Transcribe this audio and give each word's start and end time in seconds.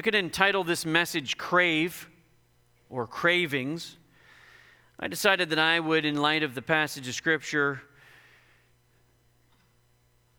I 0.00 0.02
could 0.02 0.14
entitle 0.14 0.64
this 0.64 0.86
message 0.86 1.36
Crave 1.36 2.08
or 2.88 3.06
Cravings. 3.06 3.98
I 4.98 5.08
decided 5.08 5.50
that 5.50 5.58
I 5.58 5.78
would, 5.78 6.06
in 6.06 6.16
light 6.16 6.42
of 6.42 6.54
the 6.54 6.62
passage 6.62 7.06
of 7.06 7.14
Scripture, 7.14 7.82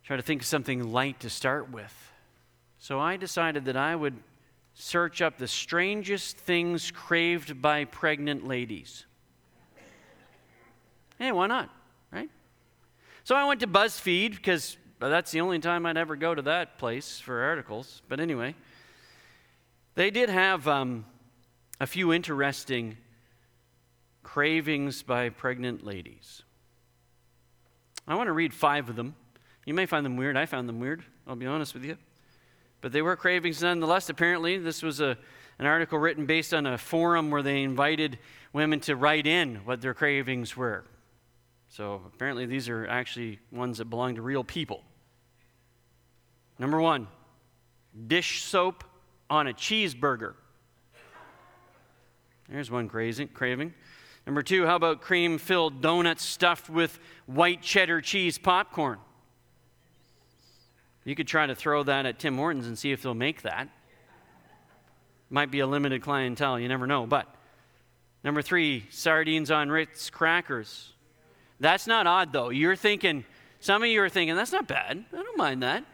try 0.04 0.18
to 0.18 0.24
think 0.24 0.42
of 0.42 0.48
something 0.48 0.92
light 0.92 1.20
to 1.20 1.30
start 1.30 1.70
with. 1.70 1.96
So 2.80 3.00
I 3.00 3.18
decided 3.18 3.66
that 3.66 3.78
I 3.78 3.96
would 3.96 4.16
search 4.74 5.22
up 5.22 5.38
the 5.38 5.48
strangest 5.48 6.38
things 6.38 6.90
craved 6.90 7.62
by 7.62 7.86
pregnant 7.86 8.48
ladies. 8.48 9.06
Hey, 11.20 11.32
why 11.32 11.46
not? 11.46 11.70
Right? 12.12 12.32
So 13.24 13.36
I 13.36 13.44
went 13.44 13.60
to 13.60 13.68
BuzzFeed 13.68 14.32
because 14.32 14.78
that's 14.98 15.30
the 15.30 15.42
only 15.42 15.60
time 15.60 15.86
I'd 15.86 15.98
ever 15.98 16.16
go 16.16 16.34
to 16.34 16.42
that 16.42 16.80
place 16.80 17.20
for 17.20 17.44
articles. 17.44 18.02
But 18.10 18.20
anyway. 18.20 18.56
They 19.96 20.10
did 20.10 20.30
have 20.30 20.68
um, 20.70 21.06
a 21.80 21.86
few 21.86 22.14
interesting 22.14 22.98
cravings 24.24 25.04
by 25.04 25.30
pregnant 25.30 25.84
ladies. 25.84 26.44
I 28.08 28.16
want 28.16 28.28
to 28.28 28.34
read 28.34 28.54
five 28.54 28.90
of 28.90 28.96
them. 28.96 29.16
You 29.66 29.74
may 29.74 29.86
find 29.86 30.06
them 30.06 30.16
weird. 30.16 30.38
I 30.38 30.46
found 30.46 30.70
them 30.70 30.80
weird, 30.80 31.04
I'll 31.28 31.36
be 31.36 31.46
honest 31.46 31.74
with 31.74 31.84
you. 31.84 31.98
But 32.80 32.94
they 32.94 33.02
were 33.02 33.16
cravings 33.18 33.62
nonetheless, 33.62 34.10
apparently. 34.10 34.58
This 34.58 34.82
was 34.82 35.02
a, 35.02 35.18
an 35.60 35.66
article 35.66 36.00
written 36.00 36.26
based 36.26 36.54
on 36.54 36.66
a 36.66 36.78
forum 36.78 37.30
where 37.30 37.44
they 37.44 37.62
invited 37.62 38.18
women 38.54 38.80
to 38.82 38.96
write 38.96 39.28
in 39.28 39.58
what 39.66 39.82
their 39.82 39.94
cravings 39.94 40.56
were. 40.56 40.86
So 41.68 42.02
apparently, 42.14 42.46
these 42.46 42.70
are 42.70 42.88
actually 42.88 43.40
ones 43.52 43.78
that 43.80 43.86
belong 43.86 44.16
to 44.16 44.22
real 44.22 44.44
people. 44.44 44.84
Number 46.58 46.80
one, 46.80 47.08
dish 48.08 48.44
soap 48.44 48.84
on 49.32 49.48
a 49.48 49.54
cheeseburger. 49.54 50.34
There's 52.50 52.70
one 52.70 52.90
crazy, 52.90 53.26
craving. 53.28 53.74
Number 54.28 54.44
two, 54.44 54.66
how 54.66 54.76
about 54.76 55.02
cream 55.02 55.38
filled 55.38 55.82
donuts 55.82 56.24
stuffed 56.24 56.70
with 56.70 57.00
white 57.28 57.62
cheddar 57.62 58.02
cheese 58.02 58.38
popcorn? 58.38 59.00
You 61.06 61.16
could 61.16 61.30
try 61.30 61.48
to 61.48 61.56
throw 61.56 61.82
that 61.84 62.06
at 62.06 62.20
Tim 62.20 62.36
Hortons 62.36 62.68
and 62.68 62.78
see 62.78 62.92
if 62.92 63.02
they'll 63.02 63.14
make 63.14 63.44
that. 63.44 63.70
Might 65.30 65.50
be 65.50 65.62
a 65.62 65.66
limited 65.66 66.02
clientele, 66.02 66.60
you 66.60 66.68
never 66.68 66.86
know. 66.86 67.08
But 67.08 67.34
number 68.26 68.42
three, 68.42 68.86
sardines 68.90 69.50
on 69.50 69.70
Ritz 69.70 70.10
crackers. 70.10 70.92
That's 71.62 71.88
not 71.88 72.06
odd, 72.06 72.34
though. 72.34 72.50
You're 72.50 72.76
thinking, 72.76 73.24
some 73.62 73.82
of 73.82 73.88
you 73.88 74.04
are 74.04 74.10
thinking, 74.10 74.36
that's 74.36 74.52
not 74.52 74.68
bad. 74.68 75.06
I 75.14 75.16
don't 75.16 75.38
mind 75.38 75.64
that. 75.64 75.86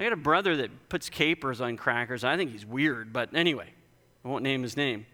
I 0.00 0.02
got 0.04 0.14
a 0.14 0.16
brother 0.16 0.56
that 0.56 0.88
puts 0.88 1.10
capers 1.10 1.60
on 1.60 1.76
crackers. 1.76 2.24
I 2.24 2.38
think 2.38 2.52
he's 2.52 2.64
weird, 2.64 3.12
but 3.12 3.34
anyway, 3.34 3.66
I 4.24 4.28
won't 4.28 4.42
name 4.42 4.62
his 4.62 4.74
name. 4.74 5.04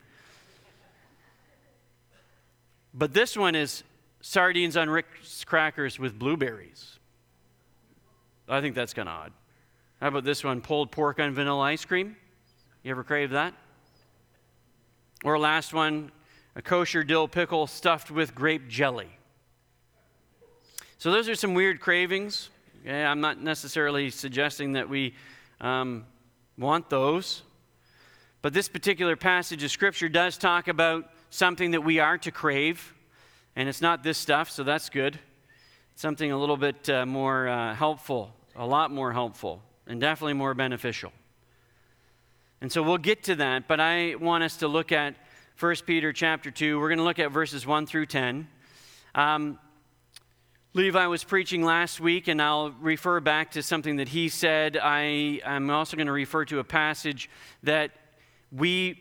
But 2.94 3.12
this 3.12 3.36
one 3.36 3.56
is 3.56 3.82
sardines 4.20 4.76
on 4.76 4.88
Ritz 4.88 5.44
crackers 5.44 5.98
with 5.98 6.16
blueberries. 6.16 7.00
I 8.48 8.60
think 8.60 8.76
that's 8.76 8.94
kind 8.94 9.08
of 9.08 9.14
odd. 9.22 9.32
How 10.00 10.06
about 10.06 10.22
this 10.22 10.44
one? 10.44 10.60
Pulled 10.60 10.92
pork 10.92 11.18
on 11.18 11.34
vanilla 11.34 11.62
ice 11.62 11.84
cream? 11.84 12.14
You 12.84 12.92
ever 12.92 13.02
crave 13.02 13.30
that? 13.30 13.54
Or 15.24 15.36
last 15.36 15.74
one, 15.74 16.12
a 16.54 16.62
kosher 16.62 17.02
dill 17.02 17.26
pickle 17.26 17.66
stuffed 17.66 18.12
with 18.12 18.36
grape 18.36 18.68
jelly. 18.68 19.08
So 20.98 21.10
those 21.10 21.28
are 21.28 21.34
some 21.34 21.54
weird 21.54 21.80
cravings. 21.80 22.50
Okay, 22.86 23.04
I'm 23.04 23.20
not 23.20 23.42
necessarily 23.42 24.10
suggesting 24.10 24.74
that 24.74 24.88
we 24.88 25.12
um, 25.60 26.06
want 26.56 26.88
those. 26.88 27.42
But 28.42 28.52
this 28.52 28.68
particular 28.68 29.16
passage 29.16 29.64
of 29.64 29.72
Scripture 29.72 30.08
does 30.08 30.38
talk 30.38 30.68
about 30.68 31.10
something 31.30 31.72
that 31.72 31.80
we 31.80 31.98
are 31.98 32.16
to 32.18 32.30
crave. 32.30 32.94
And 33.56 33.68
it's 33.68 33.80
not 33.80 34.04
this 34.04 34.18
stuff, 34.18 34.52
so 34.52 34.62
that's 34.62 34.88
good. 34.88 35.18
It's 35.94 36.02
something 36.02 36.30
a 36.30 36.38
little 36.38 36.56
bit 36.56 36.88
uh, 36.88 37.04
more 37.04 37.48
uh, 37.48 37.74
helpful, 37.74 38.32
a 38.54 38.64
lot 38.64 38.92
more 38.92 39.12
helpful, 39.12 39.62
and 39.88 40.00
definitely 40.00 40.34
more 40.34 40.54
beneficial. 40.54 41.12
And 42.60 42.70
so 42.70 42.84
we'll 42.84 42.98
get 42.98 43.24
to 43.24 43.34
that, 43.34 43.66
but 43.66 43.80
I 43.80 44.14
want 44.14 44.44
us 44.44 44.58
to 44.58 44.68
look 44.68 44.92
at 44.92 45.16
1 45.58 45.74
Peter 45.86 46.12
chapter 46.12 46.52
2. 46.52 46.78
We're 46.78 46.90
going 46.90 46.98
to 46.98 47.04
look 47.04 47.18
at 47.18 47.32
verses 47.32 47.66
1 47.66 47.86
through 47.86 48.06
10. 48.06 48.46
Um, 49.16 49.58
Levi 50.76 51.06
was 51.06 51.24
preaching 51.24 51.64
last 51.64 52.00
week, 52.00 52.28
and 52.28 52.40
I'll 52.40 52.70
refer 52.70 53.18
back 53.20 53.52
to 53.52 53.62
something 53.62 53.96
that 53.96 54.10
he 54.10 54.28
said. 54.28 54.76
I, 54.76 55.40
am 55.42 55.70
also 55.70 55.96
going 55.96 56.06
to 56.06 56.12
refer 56.12 56.44
to 56.44 56.58
a 56.58 56.64
passage 56.64 57.30
that 57.62 57.92
we, 58.52 59.00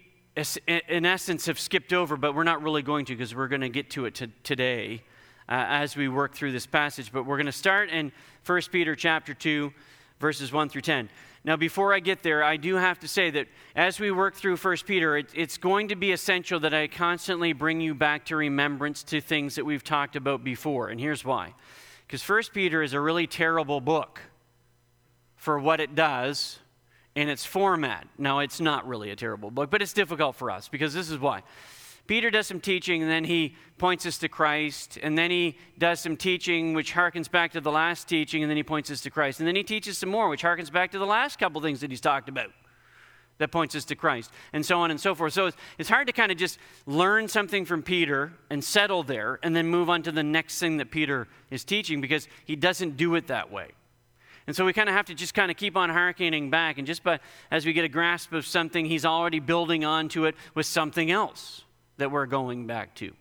in 0.80 1.06
essence, 1.06 1.48
have 1.48 1.60
skipped 1.60 1.92
over, 1.92 2.16
but 2.16 2.34
we're 2.34 2.46
not 2.46 2.64
really 2.64 2.82
going 2.82 3.04
to 3.08 3.14
because 3.14 3.36
we're 3.36 3.50
going 3.50 3.60
to 3.60 3.68
get 3.68 3.90
to 3.90 4.06
it 4.06 4.16
to, 4.16 4.28
today 4.44 5.04
uh, 5.50 5.66
as 5.68 5.98
we 5.98 6.08
work 6.08 6.34
through 6.34 6.54
this 6.54 6.66
passage. 6.66 7.12
But 7.12 7.26
we're 7.26 7.36
going 7.36 7.46
to 7.48 7.52
start 7.52 7.90
in 7.90 8.14
1 8.46 8.62
Peter 8.72 8.96
chapter 8.96 9.34
2, 9.34 9.74
verses 10.22 10.54
1 10.54 10.70
through 10.70 10.84
10. 10.84 11.10
Now, 11.46 11.56
before 11.56 11.94
I 11.94 12.00
get 12.00 12.24
there, 12.24 12.44
I 12.44 12.58
do 12.58 12.76
have 12.76 12.98
to 13.02 13.08
say 13.08 13.30
that 13.30 13.48
as 13.76 14.00
we 14.00 14.10
work 14.10 14.34
through 14.34 14.58
1 14.58 14.78
Peter, 14.88 15.16
it, 15.16 15.28
it's 15.36 15.60
going 15.60 15.90
to 15.90 15.96
be 15.96 16.12
essential 16.12 16.60
that 16.62 16.74
I 16.74 16.88
constantly 16.88 17.54
bring 17.54 17.80
you 17.80 17.94
back 17.94 18.26
to 18.26 18.36
remembrance 18.36 19.04
to 19.04 19.22
things 19.22 19.54
that 19.54 19.64
we've 19.64 19.84
talked 19.84 20.16
about 20.16 20.44
before. 20.44 20.90
And 20.90 21.00
here's 21.00 21.24
why. 21.24 21.54
Because 22.08 22.28
1 22.28 22.44
Peter 22.52 22.82
is 22.82 22.94
a 22.94 23.00
really 23.00 23.28
terrible 23.28 23.80
book 23.80 24.22
for 25.36 25.60
what 25.60 25.80
it 25.80 25.94
does 25.94 26.58
in 27.14 27.30
its 27.30 27.46
format. 27.46 28.08
Now, 28.18 28.40
it's 28.40 28.60
not 28.60 28.88
really 28.88 29.12
a 29.12 29.16
terrible 29.16 29.52
book, 29.52 29.70
but 29.70 29.84
it's 29.84 29.94
difficult 29.94 30.36
for 30.36 30.50
us 30.50 30.68
because 30.68 30.96
this 30.96 31.12
is 31.12 31.20
why. 31.20 31.44
Peter 32.08 32.30
does 32.30 32.46
some 32.46 32.60
teaching, 32.60 33.02
and 33.02 33.10
then 33.10 33.24
he 33.24 33.56
points 33.78 34.06
us 34.06 34.18
to 34.20 34.30
Christ, 34.30 35.00
and 35.02 35.18
then 35.18 35.32
he 35.32 35.58
does 35.78 36.00
some 36.00 36.16
teaching 36.16 36.74
which 36.74 36.94
harkens 36.94 37.30
back 37.30 37.52
to 37.54 37.62
the 37.62 37.72
last 37.72 38.08
teaching, 38.08 38.44
and 38.44 38.50
then 38.50 38.58
he 38.58 38.64
points 38.64 38.92
us 38.92 39.02
to 39.02 39.10
Christ. 39.10 39.40
And 39.40 39.48
then 39.48 39.56
he 39.56 39.64
teaches 39.64 39.98
some 39.98 40.10
more, 40.10 40.30
which 40.30 40.44
harkens 40.44 40.72
back 40.72 40.92
to 40.92 41.00
the 41.00 41.06
last 41.06 41.40
couple 41.40 41.62
things 41.62 41.82
that 41.82 41.90
he's 41.90 42.02
talked 42.02 42.30
about 42.30 42.52
that 43.38 43.52
points 43.52 43.76
us 43.76 43.84
to 43.86 43.96
Christ, 43.96 44.32
and 44.54 44.66
so 44.66 44.80
on 44.80 44.92
and 44.92 45.00
so 45.00 45.14
forth. 45.14 45.34
So 45.34 45.52
it's, 45.78 45.90
hard 45.90 46.08
to 46.08 46.14
kind 46.14 46.32
of 46.32 46.38
just 46.38 46.58
learn 46.86 47.28
something 47.28 47.66
from 47.66 47.84
Peter 47.84 48.32
and 48.50 48.64
settle 48.64 49.04
there, 49.04 49.40
and 49.44 49.56
then 49.56 49.68
move 49.68 49.90
on 49.90 50.04
to 50.04 50.12
the 50.12 50.24
next 50.24 50.60
thing 50.60 50.78
that 50.78 50.92
Peter 50.92 51.28
is 51.50 51.64
teaching 51.64 52.00
because 52.00 52.28
he 52.46 52.56
doesn't 52.56 52.98
do 52.98 53.16
it 53.16 53.28
that 53.28 53.52
way. 53.52 53.72
And 54.48 54.56
so 54.56 54.64
we 54.64 54.74
kind 54.74 54.88
of 54.88 54.96
have 54.96 55.08
to 55.08 55.16
just 55.16 55.34
kind 55.34 55.50
of 55.50 55.58
keep 55.58 55.76
on 55.76 55.90
harkening 55.90 56.50
back, 56.50 56.78
and 56.78 56.86
just 56.88 57.04
by, 57.04 57.20
as 57.52 57.66
we 57.66 57.74
get 57.74 57.84
a 57.84 57.90
grasp 57.90 58.32
of 58.32 58.46
something, 58.46 58.86
he's 58.86 59.04
already 59.04 59.40
building 59.40 59.84
onto 59.84 60.26
it 60.26 60.36
with 60.54 60.68
something 60.68 61.12
else 61.12 61.65
that 61.98 62.12
we're 62.12 62.26
going 62.26 62.68
back 62.68 62.96
to. 62.96 63.14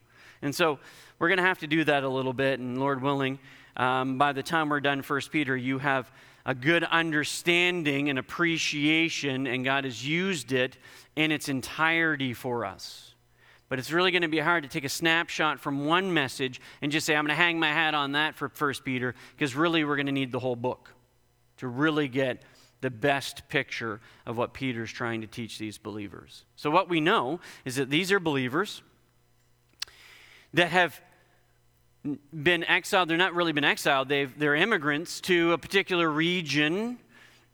And 0.42 0.54
so 0.54 0.78
we're 1.18 1.28
going 1.28 1.38
to 1.38 1.44
have 1.44 1.60
to 1.60 1.66
do 1.66 1.84
that 1.84 2.04
a 2.04 2.08
little 2.08 2.32
bit, 2.32 2.60
and 2.60 2.78
Lord 2.78 3.02
willing, 3.02 3.38
um, 3.76 4.18
by 4.18 4.32
the 4.32 4.42
time 4.42 4.68
we're 4.68 4.80
done 4.80 5.02
First 5.02 5.32
Peter, 5.32 5.56
you 5.56 5.78
have 5.78 6.10
a 6.46 6.54
good 6.54 6.84
understanding 6.84 8.10
and 8.10 8.18
appreciation, 8.18 9.46
and 9.46 9.64
God 9.64 9.84
has 9.84 10.06
used 10.06 10.52
it 10.52 10.76
in 11.16 11.32
its 11.32 11.48
entirety 11.48 12.34
for 12.34 12.66
us. 12.66 13.14
But 13.70 13.78
it's 13.78 13.90
really 13.90 14.10
going 14.10 14.22
to 14.22 14.28
be 14.28 14.38
hard 14.38 14.62
to 14.64 14.68
take 14.68 14.84
a 14.84 14.90
snapshot 14.90 15.58
from 15.58 15.86
one 15.86 16.12
message 16.12 16.60
and 16.82 16.92
just 16.92 17.06
say, 17.06 17.16
I'm 17.16 17.24
going 17.24 17.36
to 17.36 17.42
hang 17.42 17.58
my 17.58 17.72
hat 17.72 17.94
on 17.94 18.12
that 18.12 18.34
for 18.34 18.50
First 18.50 18.84
Peter, 18.84 19.14
because 19.34 19.56
really 19.56 19.84
we're 19.84 19.96
going 19.96 20.06
to 20.06 20.12
need 20.12 20.32
the 20.32 20.38
whole 20.38 20.56
book 20.56 20.90
to 21.56 21.68
really 21.68 22.08
get 22.08 22.42
the 22.84 22.90
best 22.90 23.48
picture 23.48 23.98
of 24.26 24.36
what 24.36 24.52
Peter's 24.52 24.92
trying 24.92 25.22
to 25.22 25.26
teach 25.26 25.56
these 25.56 25.78
believers. 25.78 26.44
So, 26.54 26.70
what 26.70 26.86
we 26.86 27.00
know 27.00 27.40
is 27.64 27.76
that 27.76 27.88
these 27.88 28.12
are 28.12 28.20
believers 28.20 28.82
that 30.52 30.68
have 30.68 31.00
been 32.30 32.62
exiled. 32.64 33.08
They're 33.08 33.16
not 33.16 33.34
really 33.34 33.52
been 33.52 33.64
exiled, 33.64 34.10
They've, 34.10 34.38
they're 34.38 34.54
immigrants 34.54 35.22
to 35.22 35.54
a 35.54 35.58
particular 35.58 36.10
region 36.10 36.98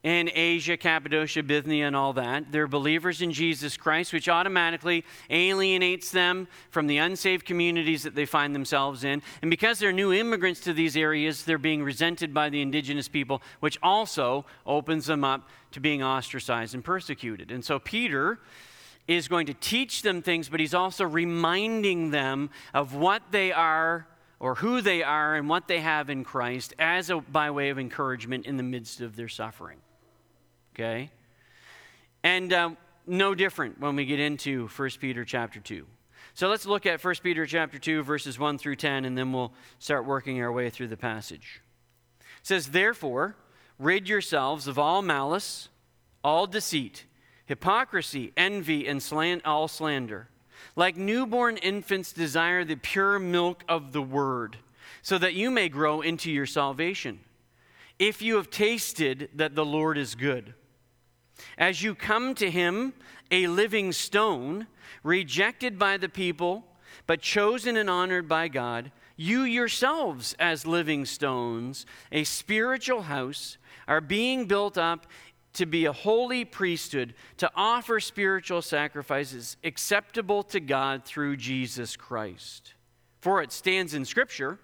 in 0.02 0.30
Asia, 0.32 0.76
Cappadocia, 0.76 1.42
Bithynia, 1.42 1.86
and 1.86 1.94
all 1.94 2.14
that. 2.14 2.50
They're 2.50 2.66
believers 2.66 3.20
in 3.20 3.32
Jesus 3.32 3.76
Christ, 3.76 4.12
which 4.12 4.28
automatically 4.28 5.04
alienates 5.28 6.10
them 6.10 6.48
from 6.70 6.86
the 6.86 6.98
unsaved 6.98 7.44
communities 7.44 8.02
that 8.04 8.14
they 8.14 8.24
find 8.24 8.54
themselves 8.54 9.04
in. 9.04 9.22
And 9.42 9.50
because 9.50 9.78
they're 9.78 9.92
new 9.92 10.12
immigrants 10.12 10.60
to 10.60 10.72
these 10.72 10.96
areas, 10.96 11.44
they're 11.44 11.58
being 11.58 11.82
resented 11.82 12.32
by 12.32 12.48
the 12.48 12.62
indigenous 12.62 13.08
people, 13.08 13.42
which 13.60 13.78
also 13.82 14.46
opens 14.66 15.06
them 15.06 15.22
up 15.22 15.48
to 15.72 15.80
being 15.80 16.02
ostracized 16.02 16.74
and 16.74 16.82
persecuted. 16.82 17.50
And 17.50 17.62
so 17.64 17.78
Peter 17.78 18.40
is 19.06 19.28
going 19.28 19.46
to 19.46 19.54
teach 19.54 20.00
them 20.02 20.22
things, 20.22 20.48
but 20.48 20.60
he's 20.60 20.74
also 20.74 21.04
reminding 21.04 22.10
them 22.10 22.48
of 22.72 22.94
what 22.94 23.22
they 23.32 23.52
are 23.52 24.06
or 24.38 24.54
who 24.54 24.80
they 24.80 25.02
are 25.02 25.34
and 25.34 25.46
what 25.46 25.68
they 25.68 25.80
have 25.80 26.08
in 26.08 26.24
Christ 26.24 26.72
as 26.78 27.10
a, 27.10 27.18
by 27.18 27.50
way 27.50 27.68
of 27.68 27.78
encouragement 27.78 28.46
in 28.46 28.56
the 28.56 28.62
midst 28.62 29.02
of 29.02 29.14
their 29.14 29.28
suffering 29.28 29.76
okay? 30.74 31.10
And 32.22 32.52
um, 32.52 32.76
no 33.06 33.34
different 33.34 33.80
when 33.80 33.96
we 33.96 34.04
get 34.04 34.20
into 34.20 34.68
1 34.68 34.90
Peter 35.00 35.24
chapter 35.24 35.60
2. 35.60 35.86
So 36.34 36.48
let's 36.48 36.66
look 36.66 36.86
at 36.86 37.02
1 37.02 37.14
Peter 37.22 37.46
chapter 37.46 37.78
2, 37.78 38.02
verses 38.02 38.38
1 38.38 38.58
through 38.58 38.76
10, 38.76 39.04
and 39.04 39.16
then 39.16 39.32
we'll 39.32 39.52
start 39.78 40.04
working 40.04 40.40
our 40.40 40.52
way 40.52 40.70
through 40.70 40.88
the 40.88 40.96
passage. 40.96 41.60
It 42.20 42.46
says, 42.46 42.68
Therefore, 42.68 43.36
rid 43.78 44.08
yourselves 44.08 44.66
of 44.66 44.78
all 44.78 45.02
malice, 45.02 45.68
all 46.22 46.46
deceit 46.46 47.04
hypocrisy, 47.50 48.32
envy, 48.36 48.86
and 48.86 49.02
all 49.44 49.66
slander. 49.66 50.28
Like 50.76 50.96
newborn 50.96 51.56
infants, 51.56 52.12
desire 52.12 52.64
the 52.64 52.76
pure 52.76 53.18
milk 53.18 53.64
of 53.68 53.90
the 53.90 54.00
word, 54.00 54.58
so 55.02 55.18
that 55.18 55.34
you 55.34 55.50
may 55.50 55.68
grow 55.68 56.00
into 56.00 56.30
your 56.30 56.46
salvation. 56.46 57.18
If 57.98 58.22
you 58.22 58.36
have 58.36 58.50
tasted 58.50 59.30
that 59.34 59.56
the 59.56 59.64
Lord 59.64 59.98
is 59.98 60.14
good, 60.14 60.54
as 61.58 61.82
you 61.82 61.94
come 61.94 62.34
to 62.36 62.50
him, 62.50 62.92
a 63.30 63.46
living 63.46 63.92
stone, 63.92 64.66
rejected 65.02 65.78
by 65.78 65.96
the 65.96 66.08
people, 66.08 66.64
but 67.06 67.20
chosen 67.20 67.76
and 67.76 67.88
honored 67.88 68.28
by 68.28 68.48
God, 68.48 68.90
you 69.16 69.42
yourselves, 69.42 70.34
as 70.38 70.66
living 70.66 71.04
stones, 71.04 71.84
a 72.10 72.24
spiritual 72.24 73.02
house, 73.02 73.58
are 73.86 74.00
being 74.00 74.46
built 74.46 74.78
up 74.78 75.06
to 75.52 75.66
be 75.66 75.84
a 75.84 75.92
holy 75.92 76.44
priesthood, 76.44 77.14
to 77.36 77.50
offer 77.54 78.00
spiritual 78.00 78.62
sacrifices 78.62 79.56
acceptable 79.64 80.42
to 80.44 80.60
God 80.60 81.04
through 81.04 81.36
Jesus 81.36 81.96
Christ. 81.96 82.74
For 83.20 83.42
it 83.42 83.52
stands 83.52 83.94
in 83.94 84.04
Scripture 84.04 84.58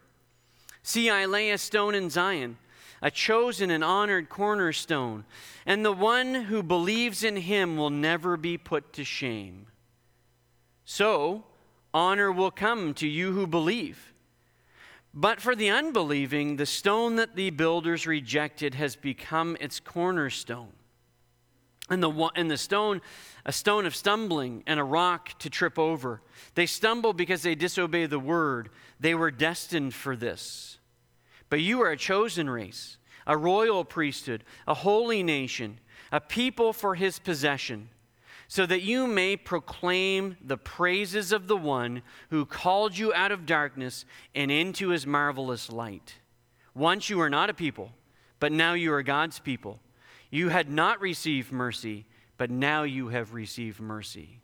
See, 0.82 1.10
I 1.10 1.24
lay 1.24 1.50
a 1.50 1.58
stone 1.58 1.96
in 1.96 2.10
Zion, 2.10 2.58
a 3.02 3.10
chosen 3.10 3.70
and 3.70 3.84
honored 3.84 4.28
cornerstone, 4.28 5.24
and 5.64 5.84
the 5.84 5.92
one 5.92 6.34
who 6.34 6.62
believes 6.62 7.22
in 7.22 7.36
him 7.36 7.76
will 7.76 7.90
never 7.90 8.36
be 8.36 8.56
put 8.56 8.92
to 8.94 9.04
shame. 9.04 9.66
So, 10.84 11.44
honor 11.92 12.30
will 12.30 12.50
come 12.50 12.94
to 12.94 13.08
you 13.08 13.32
who 13.32 13.46
believe. 13.46 14.12
But 15.12 15.40
for 15.40 15.56
the 15.56 15.70
unbelieving, 15.70 16.56
the 16.56 16.66
stone 16.66 17.16
that 17.16 17.36
the 17.36 17.50
builders 17.50 18.06
rejected 18.06 18.74
has 18.74 18.96
become 18.96 19.56
its 19.60 19.80
cornerstone. 19.80 20.72
And 21.88 22.02
the, 22.02 22.10
and 22.34 22.50
the 22.50 22.58
stone, 22.58 23.00
a 23.44 23.52
stone 23.52 23.86
of 23.86 23.96
stumbling 23.96 24.62
and 24.66 24.78
a 24.78 24.84
rock 24.84 25.38
to 25.38 25.48
trip 25.48 25.78
over. 25.78 26.20
They 26.54 26.66
stumble 26.66 27.12
because 27.12 27.42
they 27.42 27.54
disobey 27.54 28.06
the 28.06 28.18
word. 28.18 28.70
They 29.00 29.14
were 29.14 29.30
destined 29.30 29.94
for 29.94 30.16
this. 30.16 30.75
But 31.48 31.60
you 31.60 31.80
are 31.82 31.90
a 31.90 31.96
chosen 31.96 32.50
race, 32.50 32.96
a 33.26 33.36
royal 33.36 33.84
priesthood, 33.84 34.44
a 34.66 34.74
holy 34.74 35.22
nation, 35.22 35.78
a 36.10 36.20
people 36.20 36.72
for 36.72 36.94
his 36.94 37.18
possession 37.18 37.88
so 38.48 38.64
that 38.66 38.82
you 38.82 39.06
may 39.06 39.36
proclaim 39.36 40.36
the 40.40 40.56
praises 40.56 41.32
of 41.32 41.48
the 41.48 41.56
one 41.56 42.02
who 42.30 42.46
called 42.46 42.96
you 42.96 43.12
out 43.12 43.32
of 43.32 43.46
darkness 43.46 44.04
and 44.34 44.50
into 44.50 44.90
his 44.90 45.06
marvelous 45.06 45.70
light. 45.70 46.16
Once 46.74 47.10
you 47.10 47.18
were 47.18 47.30
not 47.30 47.50
a 47.50 47.54
people, 47.54 47.90
but 48.38 48.52
now 48.52 48.74
you 48.74 48.92
are 48.92 49.02
God's 49.02 49.38
people. 49.38 49.80
You 50.30 50.50
had 50.50 50.70
not 50.70 51.00
received 51.00 51.50
mercy, 51.50 52.06
but 52.36 52.50
now 52.50 52.82
you 52.84 53.08
have 53.08 53.34
received 53.34 53.80
mercy. 53.80 54.40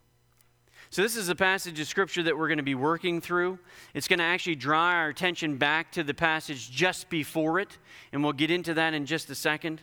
So, 0.92 1.00
this 1.00 1.16
is 1.16 1.30
a 1.30 1.34
passage 1.34 1.80
of 1.80 1.86
scripture 1.86 2.22
that 2.24 2.36
we're 2.36 2.48
going 2.48 2.58
to 2.58 2.62
be 2.62 2.74
working 2.74 3.22
through. 3.22 3.58
It's 3.94 4.06
going 4.06 4.18
to 4.18 4.26
actually 4.26 4.56
draw 4.56 4.90
our 4.90 5.08
attention 5.08 5.56
back 5.56 5.90
to 5.92 6.02
the 6.02 6.12
passage 6.12 6.70
just 6.70 7.08
before 7.08 7.58
it, 7.60 7.78
and 8.12 8.22
we'll 8.22 8.34
get 8.34 8.50
into 8.50 8.74
that 8.74 8.92
in 8.92 9.06
just 9.06 9.30
a 9.30 9.34
second. 9.34 9.80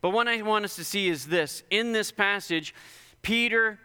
But 0.00 0.14
what 0.14 0.28
I 0.28 0.40
want 0.40 0.64
us 0.64 0.74
to 0.76 0.84
see 0.84 1.08
is 1.08 1.26
this 1.26 1.62
in 1.68 1.92
this 1.92 2.10
passage, 2.10 2.74
Peter 3.20 3.78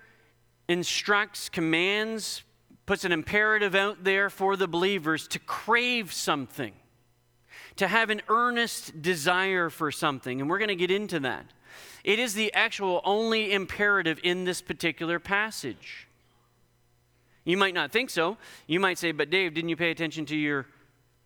instructs, 0.69 1.49
commands, 1.49 2.41
puts 2.85 3.03
an 3.03 3.11
imperative 3.11 3.75
out 3.75 4.05
there 4.05 4.29
for 4.29 4.55
the 4.55 4.65
believers 4.65 5.27
to 5.27 5.39
crave 5.39 6.13
something, 6.13 6.71
to 7.75 7.89
have 7.89 8.09
an 8.09 8.21
earnest 8.29 9.01
desire 9.01 9.69
for 9.69 9.91
something. 9.91 10.39
And 10.39 10.49
we're 10.49 10.57
going 10.57 10.69
to 10.69 10.75
get 10.77 10.89
into 10.89 11.19
that. 11.19 11.47
It 12.05 12.17
is 12.17 12.33
the 12.33 12.53
actual 12.53 13.01
only 13.03 13.51
imperative 13.51 14.21
in 14.23 14.45
this 14.45 14.61
particular 14.61 15.19
passage. 15.19 16.07
You 17.43 17.57
might 17.57 17.73
not 17.73 17.91
think 17.91 18.09
so. 18.09 18.37
You 18.67 18.79
might 18.79 18.97
say, 18.97 19.11
but 19.11 19.29
Dave, 19.29 19.53
didn't 19.53 19.69
you 19.69 19.75
pay 19.75 19.91
attention 19.91 20.25
to 20.27 20.35
your 20.35 20.67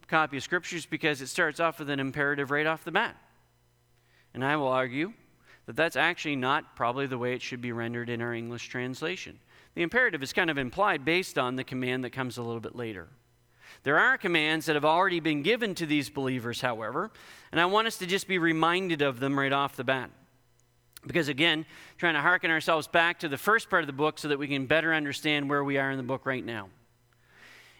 copy 0.07 0.37
of 0.37 0.43
scriptures 0.43 0.85
because 0.85 1.21
it 1.21 1.27
starts 1.27 1.59
off 1.59 1.79
with 1.79 1.89
an 1.89 1.99
imperative 1.99 2.51
right 2.51 2.65
off 2.65 2.83
the 2.83 2.91
bat? 2.91 3.15
And 4.33 4.43
I 4.43 4.55
will 4.55 4.67
argue 4.67 5.13
that 5.65 5.75
that's 5.75 5.95
actually 5.95 6.35
not 6.35 6.75
probably 6.75 7.07
the 7.07 7.17
way 7.17 7.33
it 7.33 7.41
should 7.41 7.61
be 7.61 7.71
rendered 7.71 8.09
in 8.09 8.21
our 8.21 8.33
English 8.33 8.67
translation. 8.67 9.39
The 9.73 9.81
imperative 9.81 10.23
is 10.23 10.31
kind 10.31 10.49
of 10.49 10.57
implied 10.57 11.03
based 11.03 11.37
on 11.37 11.55
the 11.55 11.63
command 11.63 12.03
that 12.03 12.11
comes 12.11 12.37
a 12.37 12.43
little 12.43 12.61
bit 12.61 12.75
later. 12.75 13.07
There 13.83 13.99
are 13.99 14.17
commands 14.17 14.65
that 14.65 14.75
have 14.75 14.85
already 14.85 15.19
been 15.19 15.41
given 15.41 15.75
to 15.75 15.85
these 15.85 16.09
believers, 16.09 16.61
however, 16.61 17.11
and 17.51 17.59
I 17.59 17.65
want 17.65 17.87
us 17.87 17.97
to 17.97 18.05
just 18.05 18.27
be 18.27 18.37
reminded 18.37 19.01
of 19.01 19.19
them 19.19 19.37
right 19.37 19.51
off 19.51 19.75
the 19.75 19.83
bat. 19.83 20.11
Because 21.05 21.27
again, 21.27 21.65
trying 21.97 22.15
to 22.15 22.21
hearken 22.21 22.49
ourselves 22.51 22.87
back 22.87 23.19
to 23.19 23.29
the 23.29 23.37
first 23.37 23.69
part 23.69 23.83
of 23.83 23.87
the 23.87 23.93
book 23.93 24.17
so 24.17 24.27
that 24.27 24.39
we 24.39 24.47
can 24.47 24.65
better 24.65 24.93
understand 24.93 25.49
where 25.49 25.63
we 25.63 25.77
are 25.77 25.91
in 25.91 25.97
the 25.97 26.03
book 26.03 26.25
right 26.25 26.43
now. 26.43 26.69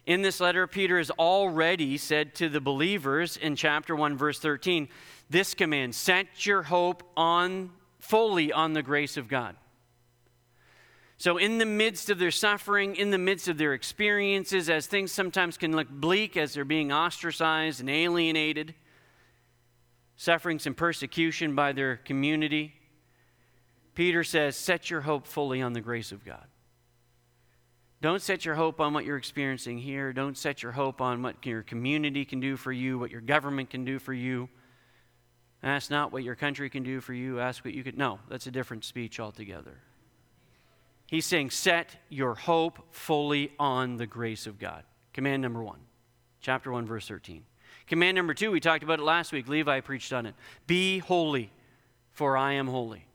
In 0.06 0.22
this 0.22 0.40
letter, 0.40 0.68
Peter 0.68 1.00
has 1.00 1.10
already 1.12 1.98
said 1.98 2.36
to 2.36 2.48
the 2.48 2.62
believers 2.62 3.38
in 3.38 3.56
chapter 3.56 3.96
1, 3.96 4.16
verse 4.16 4.40
13, 4.40 4.88
this 5.30 5.56
command 5.56 5.96
set 5.96 6.46
your 6.46 6.64
hope 6.64 7.04
on 7.18 7.72
fully 8.00 8.54
on 8.54 8.74
the 8.74 8.84
grace 8.84 9.18
of 9.18 9.28
God. 9.28 9.56
So, 11.18 11.38
in 11.38 11.58
the 11.58 11.66
midst 11.66 12.10
of 12.10 12.20
their 12.20 12.30
suffering, 12.30 12.96
in 12.98 13.10
the 13.10 13.18
midst 13.18 13.48
of 13.48 13.58
their 13.58 13.74
experiences, 13.74 14.70
as 14.70 14.86
things 14.86 15.12
sometimes 15.12 15.58
can 15.58 15.76
look 15.76 15.90
bleak 15.90 16.36
as 16.36 16.54
they're 16.54 16.66
being 16.66 16.92
ostracized 16.92 17.80
and 17.80 17.90
alienated, 17.90 18.76
suffering 20.18 20.60
some 20.60 20.76
persecution 20.76 21.56
by 21.56 21.72
their 21.72 21.96
community, 21.96 22.76
Peter 23.96 24.24
says, 24.24 24.56
Set 24.56 24.90
your 24.90 25.02
hope 25.02 25.26
fully 25.26 25.62
on 25.62 25.74
the 25.74 25.82
grace 25.82 26.12
of 26.12 26.24
God. 26.24 26.46
Don't 28.02 28.22
set 28.22 28.46
your 28.46 28.56
hope 28.56 28.80
on 28.80 28.94
what 28.94 29.06
you're 29.06 29.18
experiencing 29.18 29.80
here. 29.80 30.14
Don't 30.14 30.38
set 30.38 30.62
your 30.62 30.74
hope 30.74 31.02
on 31.02 31.24
what 31.24 31.44
your 31.46 31.64
community 31.64 32.26
can 32.26 32.40
do 32.40 32.56
for 32.58 32.72
you, 32.72 33.00
what 33.00 33.10
your 33.10 33.22
government 33.22 33.70
can 33.70 33.84
do 33.84 33.98
for 33.98 34.14
you. 34.14 34.48
Ask 35.64 35.90
not 35.90 36.12
what 36.12 36.24
your 36.24 36.36
country 36.36 36.70
can 36.70 36.84
do 36.84 37.02
for 37.02 37.14
you, 37.14 37.40
ask 37.40 37.66
what 37.66 37.74
you 37.74 37.84
could. 37.84 37.98
No, 37.98 38.20
that's 38.30 38.46
a 38.46 38.52
different 38.52 38.86
speech 38.86 39.20
altogether. 39.20 39.80
He's 41.08 41.26
saying, 41.26 41.50
set 41.50 41.96
your 42.10 42.36
hope 42.36 42.94
fully 42.94 43.52
on 43.58 43.98
the 43.98 44.06
grace 44.06 44.46
of 44.46 44.60
God. 44.60 44.84
Command 45.14 45.42
number 45.42 45.64
one, 45.64 45.80
chapter 46.42 46.72
1, 46.72 46.86
verse 46.86 47.08
13. 47.08 47.44
Command 47.88 48.16
number 48.16 48.34
two, 48.34 48.52
we 48.52 48.60
talked 48.60 48.84
about 48.84 49.00
it 49.00 49.04
last 49.04 49.32
week. 49.32 49.48
Levi 49.48 49.80
preached 49.80 50.14
on 50.14 50.26
it. 50.26 50.36
Be 50.68 51.00
holy, 51.00 51.52
for 52.12 52.38
I 52.38 52.54
am 52.54 52.68
holy. 52.68 53.06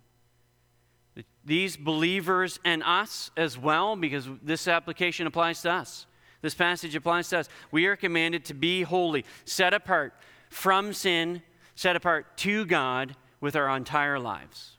These 1.45 1.77
believers 1.77 2.61
and 2.65 2.83
us 2.83 3.31
as 3.37 3.57
well, 3.57 3.97
because 3.97 4.29
this 4.43 4.69
application 4.69 5.27
applies 5.27 5.63
to 5.63 5.71
us. 5.71 6.07
This 6.43 6.55
passage 6.55 6.95
applies 6.95 7.29
to 7.31 7.39
us. 7.39 7.49
We 7.71 7.87
are 7.87 7.97
commanded 7.97 8.45
to 8.47 8.55
be 8.55 8.83
holy, 8.83 9.25
set 9.45 9.75
apart 9.75 10.15
from 10.49 10.93
sin 10.93 11.43
set 11.81 11.97
apart 11.97 12.37
to 12.37 12.67
God 12.67 13.17
with 13.41 13.57
our 13.57 13.75
entire 13.75 14.19
lives. 14.19 14.77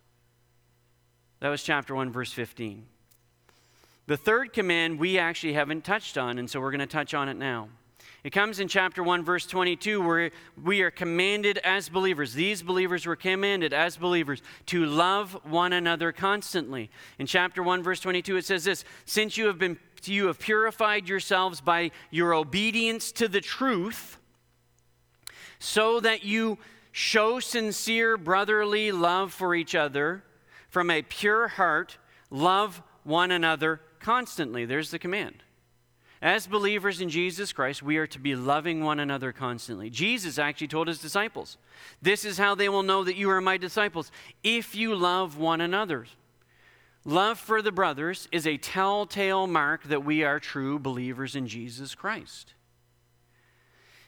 That 1.40 1.50
was 1.50 1.64
chapter 1.64 1.96
1, 1.96 2.12
verse 2.12 2.32
15. 2.32 2.86
The 4.06 4.18
third 4.18 4.54
command 4.54 5.00
we 5.00 5.18
actually 5.18 5.54
haven't 5.54 5.84
touched 5.84 6.16
on, 6.16 6.38
and 6.38 6.48
so 6.48 6.62
we're 6.62 6.70
going 6.70 6.80
to 6.80 6.86
touch 6.86 7.16
on 7.16 7.28
it 7.28 7.38
now. 7.38 7.70
It 8.24 8.32
comes 8.32 8.60
in 8.60 8.68
chapter 8.68 9.02
1, 9.04 9.24
verse 9.24 9.48
22, 9.48 10.02
where 10.02 10.32
we 10.64 10.82
are 10.82 10.92
commanded 10.92 11.58
as 11.60 11.90
believers. 11.90 12.34
These 12.34 12.62
believers 12.62 13.06
were 13.06 13.16
commanded 13.16 13.74
as 13.74 13.98
believers 13.98 14.42
to 14.68 14.86
love 14.86 15.40
one 15.44 15.74
another 15.74 16.12
constantly. 16.12 16.92
In 17.18 17.26
chapter 17.26 17.64
1, 17.64 17.82
verse 17.82 18.00
22, 18.00 18.38
it 18.38 18.46
says 18.46 18.64
this 18.64 18.86
Since 19.06 19.38
you 19.38 19.48
have, 19.48 19.58
been, 19.58 19.80
you 20.04 20.28
have 20.28 20.40
purified 20.40 21.10
yourselves 21.10 21.62
by 21.62 21.92
your 22.12 22.34
obedience 22.34 23.12
to 23.14 23.28
the 23.28 23.42
truth, 23.42 24.18
so 25.60 26.00
that 26.00 26.24
you 26.24 26.60
Show 26.92 27.40
sincere 27.40 28.18
brotherly 28.18 28.92
love 28.92 29.34
for 29.34 29.56
each 29.56 29.76
other 29.76 30.24
from 30.70 30.92
a 30.92 31.02
pure 31.02 31.48
heart. 31.48 31.98
Love 32.30 32.82
one 33.04 33.32
another 33.32 33.82
constantly. 34.00 34.66
There's 34.66 34.92
the 34.92 35.00
command. 35.00 35.44
As 36.22 36.46
believers 36.46 37.02
in 37.02 37.10
Jesus 37.10 37.52
Christ, 37.52 37.82
we 37.82 37.98
are 37.98 38.06
to 38.08 38.20
be 38.20 38.36
loving 38.36 38.84
one 38.84 39.00
another 39.00 39.32
constantly. 39.32 39.90
Jesus 39.90 40.38
actually 40.38 40.68
told 40.68 40.88
his 40.88 41.00
disciples, 41.00 41.58
This 42.00 42.26
is 42.26 42.38
how 42.38 42.54
they 42.54 42.70
will 42.70 42.84
know 42.84 43.04
that 43.04 43.16
you 43.16 43.30
are 43.32 43.42
my 43.42 43.58
disciples, 43.58 44.12
if 44.44 44.76
you 44.76 44.94
love 44.94 45.38
one 45.38 45.62
another. 45.62 46.06
Love 47.04 47.40
for 47.40 47.64
the 47.64 47.72
brothers 47.72 48.28
is 48.32 48.46
a 48.46 48.58
telltale 48.58 49.48
mark 49.48 49.84
that 49.86 50.06
we 50.06 50.24
are 50.24 50.40
true 50.40 50.78
believers 50.78 51.36
in 51.36 51.48
Jesus 51.48 51.96
Christ. 51.96 52.54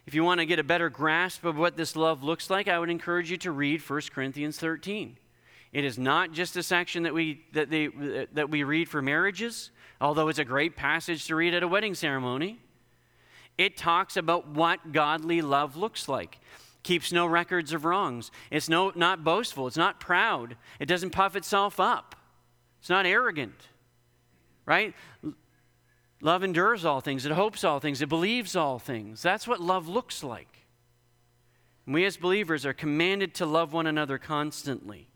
If 0.05 0.13
you 0.13 0.24
want 0.24 0.39
to 0.39 0.46
get 0.46 0.60
a 0.60 0.63
better 0.63 0.89
grasp 0.89 1.46
of 1.46 1.58
what 1.58 1.77
this 1.77 1.96
love 1.96 2.24
looks 2.24 2.51
like, 2.51 2.67
I 2.67 2.77
would 2.77 2.91
encourage 2.91 3.32
you 3.32 3.38
to 3.38 3.51
read 3.51 3.82
1 3.82 4.01
Corinthians 4.13 4.60
13. 4.60 5.17
It 5.72 5.84
is 5.84 5.98
not 5.98 6.34
just 6.34 6.55
a 6.55 6.62
section 6.62 7.03
that 7.03 7.15
we, 7.15 7.43
that, 7.53 7.72
they, 7.72 7.88
that 8.34 8.51
we 8.51 8.63
read 8.63 8.88
for 8.89 9.01
marriages, 9.01 9.72
although 10.03 10.27
it's 10.27 10.38
a 10.38 10.43
great 10.45 10.75
passage 10.75 11.25
to 11.25 11.36
read 11.36 11.53
at 11.53 11.63
a 11.63 11.67
wedding 11.67 11.95
ceremony. 11.95 12.60
It 13.57 13.77
talks 13.77 14.17
about 14.17 14.50
what 14.50 14.91
godly 14.91 15.41
love 15.41 15.77
looks 15.77 16.10
like. 16.10 16.39
Keeps 16.83 17.13
no 17.13 17.25
records 17.25 17.72
of 17.72 17.86
wrongs. 17.86 18.29
It's 18.51 18.67
no, 18.67 18.91
not 18.95 19.24
boastful. 19.24 19.65
It's 19.65 19.77
not 19.77 20.01
proud. 20.01 20.57
It 20.77 20.88
doesn't 20.88 21.12
puff 21.12 21.38
itself 21.38 21.79
up. 21.79 22.15
It's 22.81 22.89
not 22.89 23.05
arrogant, 23.05 23.69
right? 24.65 24.93
Love 26.22 26.43
endures 26.43 26.83
all 26.83 27.00
things, 27.00 27.25
it 27.25 27.31
hopes 27.31 27.63
all 27.63 27.79
things, 27.79 28.01
it 28.01 28.10
believes 28.10 28.57
all 28.57 28.79
things. 28.79 29.22
That's 29.22 29.48
what 29.48 29.62
love 29.62 29.88
looks 29.88 30.22
like. 30.22 30.65
And 31.86 31.93
we 31.93 32.03
as 32.03 32.17
believers 32.17 32.65
are 32.65 32.74
commanded 32.74 33.33
to 33.36 33.45
love 33.45 33.72
one 33.72 33.88
another 33.88 34.17
constantly. 34.17 35.07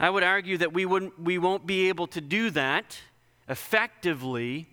I 0.00 0.10
would 0.10 0.24
argue 0.24 0.58
that 0.58 0.72
we, 0.72 0.84
wouldn't, 0.84 1.20
we 1.20 1.38
won't 1.38 1.64
be 1.64 1.88
able 1.88 2.08
to 2.08 2.20
do 2.20 2.50
that 2.50 2.98
effectively 3.50 4.66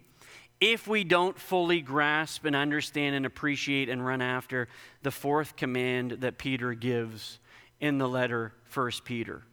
if 0.61 0.87
we 0.87 1.03
don't 1.03 1.37
fully 1.37 1.81
grasp 1.81 2.45
and 2.45 2.55
understand 2.55 3.15
and 3.15 3.25
appreciate 3.25 3.89
and 3.89 4.05
run 4.05 4.21
after 4.21 4.67
the 5.03 5.11
fourth 5.11 5.55
command 5.55 6.11
that 6.11 6.37
Peter 6.37 6.73
gives 6.73 7.39
in 7.79 7.97
the 7.97 8.07
letter 8.07 8.53
1 8.73 8.91
Peter. 9.03 9.43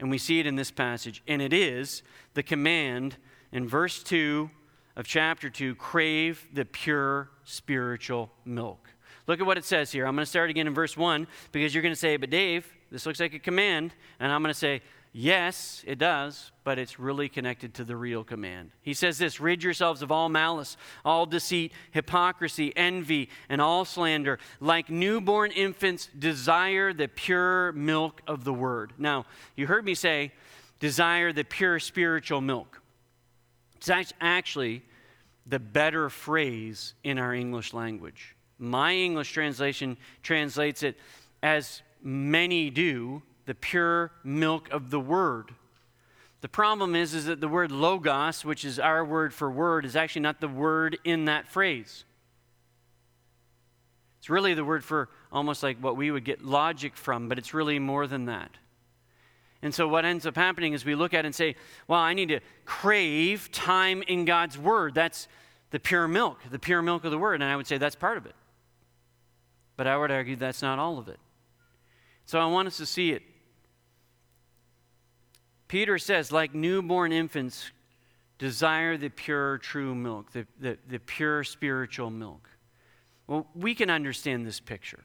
And 0.00 0.10
we 0.10 0.18
see 0.18 0.40
it 0.40 0.46
in 0.46 0.56
this 0.56 0.70
passage. 0.70 1.22
And 1.28 1.42
it 1.42 1.52
is 1.52 2.02
the 2.34 2.42
command 2.42 3.16
in 3.52 3.68
verse 3.68 4.02
2 4.02 4.50
of 4.96 5.06
chapter 5.06 5.50
2 5.50 5.74
crave 5.74 6.48
the 6.52 6.64
pure 6.64 7.30
spiritual 7.44 8.30
milk. 8.44 8.88
Look 9.26 9.40
at 9.40 9.46
what 9.46 9.58
it 9.58 9.64
says 9.64 9.92
here. 9.92 10.06
I'm 10.06 10.14
going 10.14 10.24
to 10.24 10.30
start 10.30 10.50
again 10.50 10.66
in 10.66 10.74
verse 10.74 10.96
1 10.96 11.26
because 11.52 11.74
you're 11.74 11.82
going 11.82 11.94
to 11.94 12.00
say, 12.00 12.16
But 12.16 12.30
Dave, 12.30 12.72
this 12.90 13.06
looks 13.06 13.20
like 13.20 13.34
a 13.34 13.38
command. 13.38 13.92
And 14.18 14.32
I'm 14.32 14.42
going 14.42 14.52
to 14.52 14.58
say, 14.58 14.82
Yes, 15.12 15.82
it 15.86 15.98
does, 15.98 16.52
but 16.64 16.78
it's 16.78 17.00
really 17.00 17.28
connected 17.28 17.74
to 17.74 17.84
the 17.84 17.96
real 17.96 18.24
command. 18.24 18.70
He 18.82 18.94
says 18.94 19.18
this 19.18 19.40
rid 19.40 19.62
yourselves 19.62 20.02
of 20.02 20.12
all 20.12 20.28
malice, 20.28 20.76
all 21.04 21.26
deceit, 21.26 21.72
hypocrisy, 21.90 22.72
envy, 22.76 23.30
and 23.48 23.60
all 23.60 23.84
slander. 23.84 24.38
Like 24.60 24.90
newborn 24.90 25.50
infants, 25.52 26.08
desire 26.18 26.92
the 26.92 27.08
pure 27.08 27.72
milk 27.72 28.20
of 28.26 28.44
the 28.44 28.52
word. 28.52 28.92
Now, 28.98 29.24
you 29.56 29.66
heard 29.66 29.84
me 29.84 29.94
say, 29.94 30.32
desire 30.78 31.32
the 31.32 31.44
pure 31.44 31.78
spiritual 31.78 32.40
milk. 32.40 32.80
It's 33.76 34.12
actually 34.20 34.82
the 35.46 35.58
better 35.58 36.10
phrase 36.10 36.94
in 37.02 37.18
our 37.18 37.32
English 37.32 37.72
language. 37.72 38.36
My 38.58 38.92
English 38.92 39.32
translation 39.32 39.96
translates 40.22 40.82
it 40.82 40.98
as 41.42 41.82
many 42.02 42.70
do 42.70 43.22
the 43.48 43.54
pure 43.54 44.12
milk 44.22 44.68
of 44.70 44.90
the 44.90 45.00
word. 45.00 45.54
The 46.42 46.50
problem 46.50 46.94
is, 46.94 47.14
is 47.14 47.24
that 47.24 47.40
the 47.40 47.48
word 47.48 47.72
logos, 47.72 48.44
which 48.44 48.62
is 48.62 48.78
our 48.78 49.02
word 49.02 49.32
for 49.32 49.50
word, 49.50 49.86
is 49.86 49.96
actually 49.96 50.20
not 50.20 50.42
the 50.42 50.48
word 50.48 50.98
in 51.02 51.24
that 51.24 51.48
phrase. 51.48 52.04
It's 54.18 54.28
really 54.28 54.52
the 54.52 54.66
word 54.66 54.84
for 54.84 55.08
almost 55.32 55.62
like 55.62 55.78
what 55.78 55.96
we 55.96 56.10
would 56.10 56.26
get 56.26 56.44
logic 56.44 56.94
from, 56.94 57.26
but 57.26 57.38
it's 57.38 57.54
really 57.54 57.78
more 57.78 58.06
than 58.06 58.26
that. 58.26 58.50
And 59.62 59.74
so, 59.74 59.88
what 59.88 60.04
ends 60.04 60.26
up 60.26 60.36
happening 60.36 60.74
is 60.74 60.84
we 60.84 60.94
look 60.94 61.14
at 61.14 61.24
it 61.24 61.28
and 61.28 61.34
say, 61.34 61.56
Well, 61.88 62.00
I 62.00 62.12
need 62.12 62.28
to 62.28 62.40
crave 62.66 63.50
time 63.50 64.02
in 64.06 64.26
God's 64.26 64.58
Word. 64.58 64.94
That's 64.94 65.26
the 65.70 65.80
pure 65.80 66.06
milk, 66.06 66.38
the 66.50 66.58
pure 66.58 66.82
milk 66.82 67.06
of 67.06 67.12
the 67.12 67.18
Word. 67.18 67.36
And 67.36 67.44
I 67.44 67.56
would 67.56 67.66
say 67.66 67.78
that's 67.78 67.96
part 67.96 68.18
of 68.18 68.26
it. 68.26 68.34
But 69.78 69.86
I 69.86 69.96
would 69.96 70.10
argue 70.10 70.36
that's 70.36 70.60
not 70.60 70.78
all 70.78 70.98
of 70.98 71.08
it. 71.08 71.18
So, 72.26 72.38
I 72.38 72.44
want 72.44 72.68
us 72.68 72.76
to 72.76 72.84
see 72.84 73.12
it 73.12 73.22
Peter 75.68 75.98
says, 75.98 76.32
like 76.32 76.54
newborn 76.54 77.12
infants, 77.12 77.70
desire 78.38 78.96
the 78.96 79.10
pure, 79.10 79.58
true 79.58 79.94
milk, 79.94 80.32
the, 80.32 80.46
the, 80.58 80.78
the 80.88 80.98
pure 80.98 81.44
spiritual 81.44 82.10
milk. 82.10 82.48
Well, 83.26 83.46
we 83.54 83.74
can 83.74 83.90
understand 83.90 84.46
this 84.46 84.60
picture. 84.60 85.04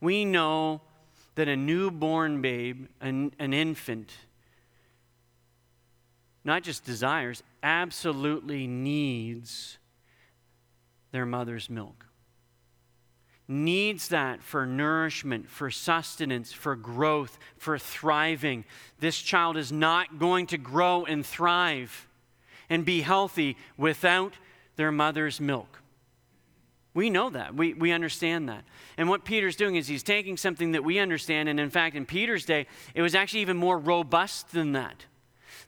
We 0.00 0.24
know 0.24 0.80
that 1.36 1.46
a 1.46 1.56
newborn 1.56 2.42
babe, 2.42 2.86
an, 3.00 3.32
an 3.38 3.54
infant, 3.54 4.12
not 6.44 6.62
just 6.62 6.84
desires, 6.84 7.42
absolutely 7.62 8.66
needs 8.66 9.78
their 11.12 11.26
mother's 11.26 11.70
milk 11.70 12.06
needs 13.50 14.08
that 14.08 14.42
for 14.42 14.64
nourishment, 14.64 15.50
for 15.50 15.70
sustenance, 15.70 16.52
for 16.52 16.76
growth, 16.76 17.38
for 17.58 17.78
thriving. 17.78 18.64
This 19.00 19.18
child 19.18 19.56
is 19.56 19.72
not 19.72 20.18
going 20.18 20.46
to 20.48 20.58
grow 20.58 21.04
and 21.04 21.26
thrive 21.26 22.06
and 22.70 22.84
be 22.84 23.00
healthy 23.00 23.56
without 23.76 24.34
their 24.76 24.92
mother's 24.92 25.40
milk. 25.40 25.82
We 26.94 27.10
know 27.10 27.30
that. 27.30 27.54
We, 27.54 27.74
we 27.74 27.92
understand 27.92 28.48
that. 28.48 28.64
And 28.96 29.08
what 29.08 29.24
Peter's 29.24 29.56
doing 29.56 29.76
is 29.76 29.86
he's 29.88 30.02
taking 30.02 30.36
something 30.36 30.72
that 30.72 30.84
we 30.84 30.98
understand, 30.98 31.48
and 31.48 31.58
in 31.58 31.70
fact, 31.70 31.96
in 31.96 32.06
Peter's 32.06 32.44
day, 32.44 32.66
it 32.94 33.02
was 33.02 33.14
actually 33.14 33.40
even 33.40 33.56
more 33.56 33.78
robust 33.78 34.52
than 34.52 34.72
that. 34.72 35.06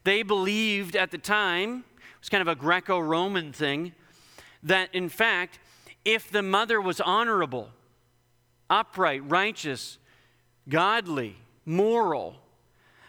They 0.04 0.22
believed 0.22 0.96
at 0.96 1.10
the 1.10 1.18
time, 1.18 1.84
it 1.98 2.20
was 2.20 2.28
kind 2.28 2.42
of 2.42 2.48
a 2.48 2.54
Greco 2.54 2.98
Roman 2.98 3.52
thing, 3.52 3.92
that 4.64 4.94
in 4.94 5.08
fact, 5.08 5.58
if 6.04 6.30
the 6.30 6.42
mother 6.42 6.80
was 6.80 7.00
honorable, 7.00 7.70
upright, 8.68 9.28
righteous, 9.28 9.98
godly, 10.68 11.36
moral, 11.64 12.36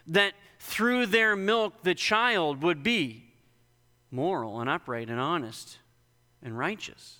that 0.06 0.34
through 0.58 1.06
their 1.06 1.36
milk 1.36 1.82
the 1.82 1.94
child 1.94 2.62
would 2.62 2.82
be 2.82 3.24
moral 4.10 4.60
and 4.60 4.70
upright 4.70 5.10
and 5.10 5.18
honest 5.18 5.78
and 6.42 6.56
righteous. 6.56 7.18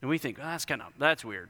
And 0.00 0.10
we 0.10 0.18
think, 0.18 0.38
oh, 0.40 0.44
that's 0.44 0.64
kind 0.64 0.82
of, 0.82 0.92
that's 0.98 1.24
weird. 1.24 1.48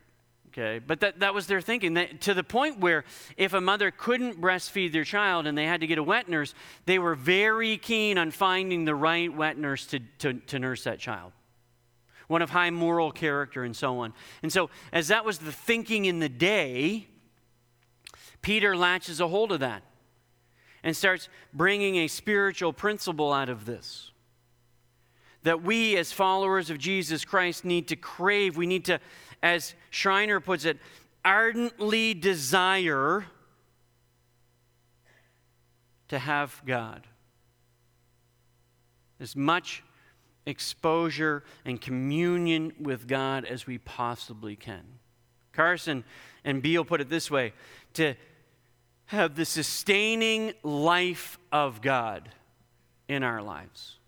Okay, 0.49 0.81
but 0.87 1.01
that, 1.01 1.21
that 1.21 1.33
was 1.33 1.47
their 1.47 1.63
thinking. 1.63 1.95
That, 1.95 2.21
to 2.23 2.35
the 2.35 2.45
point 2.45 2.79
where 2.79 3.05
if 3.39 3.55
a 3.55 3.61
mother 3.61 3.91
couldn't 3.91 4.39
breastfeed 4.39 4.93
their 4.93 5.05
child 5.05 5.47
and 5.47 5.57
they 5.57 5.65
had 5.65 5.81
to 5.81 5.87
get 5.87 5.97
a 5.97 6.03
wet 6.03 6.29
nurse, 6.29 6.53
they 6.85 6.99
were 6.99 7.15
very 7.15 7.79
keen 7.79 8.19
on 8.19 8.31
finding 8.31 8.85
the 8.85 8.95
right 8.95 9.35
wet 9.35 9.57
nurse 9.57 9.87
to, 9.87 10.01
to, 10.19 10.35
to 10.35 10.59
nurse 10.59 10.85
that 10.85 10.99
child 10.99 11.33
one 12.29 12.43
of 12.43 12.51
high 12.51 12.71
moral 12.71 13.11
character, 13.11 13.65
and 13.65 13.77
so 13.77 13.99
on. 13.99 14.13
And 14.43 14.53
so, 14.53 14.71
as 14.93 15.09
that 15.09 15.25
was 15.25 15.39
the 15.39 15.53
thinking 15.53 16.05
in 16.05 16.19
the 16.19 16.29
day, 16.29 17.07
Peter 18.43 18.77
latches 18.77 19.21
a 19.21 19.29
hold 19.29 19.53
of 19.53 19.61
that 19.61 19.83
and 20.83 20.97
starts 20.97 21.29
bringing 21.53 21.97
a 21.97 22.09
spiritual 22.09 22.73
principle 22.73 23.33
out 23.33 23.49
of 23.49 23.65
this. 23.65 24.11
That 25.45 25.63
we, 25.63 25.97
as 25.97 26.13
followers 26.13 26.71
of 26.71 26.79
Jesus 26.79 27.25
Christ, 27.25 27.65
need 27.65 27.89
to 27.89 27.97
crave, 27.97 28.57
we 28.57 28.67
need 28.67 28.85
to, 28.87 29.01
as 29.43 29.75
Schreiner 29.91 30.41
puts 30.41 30.65
it, 30.65 30.79
ardently 31.25 32.15
desire 32.15 33.27
to 36.09 36.19
have 36.19 36.61
God. 36.67 37.07
As 39.21 39.37
much 39.37 39.83
exposure 40.47 41.45
and 41.65 41.81
communion 41.81 42.73
with 42.81 43.07
God 43.07 43.45
as 43.45 43.67
we 43.67 43.79
possibly 43.79 44.57
can. 44.57 44.83
Carson 45.53 46.05
and 46.45 46.63
Beale 46.63 46.85
put 46.85 47.01
it 47.01 47.09
this 47.09 47.31
way 47.31 47.53
to 47.95 48.15
have 49.07 49.35
the 49.35 49.45
sustaining 49.45 50.55
life 50.63 51.39
of 51.53 51.83
God 51.83 52.31
in 53.09 53.23
our 53.23 53.43
lives, 53.43 53.99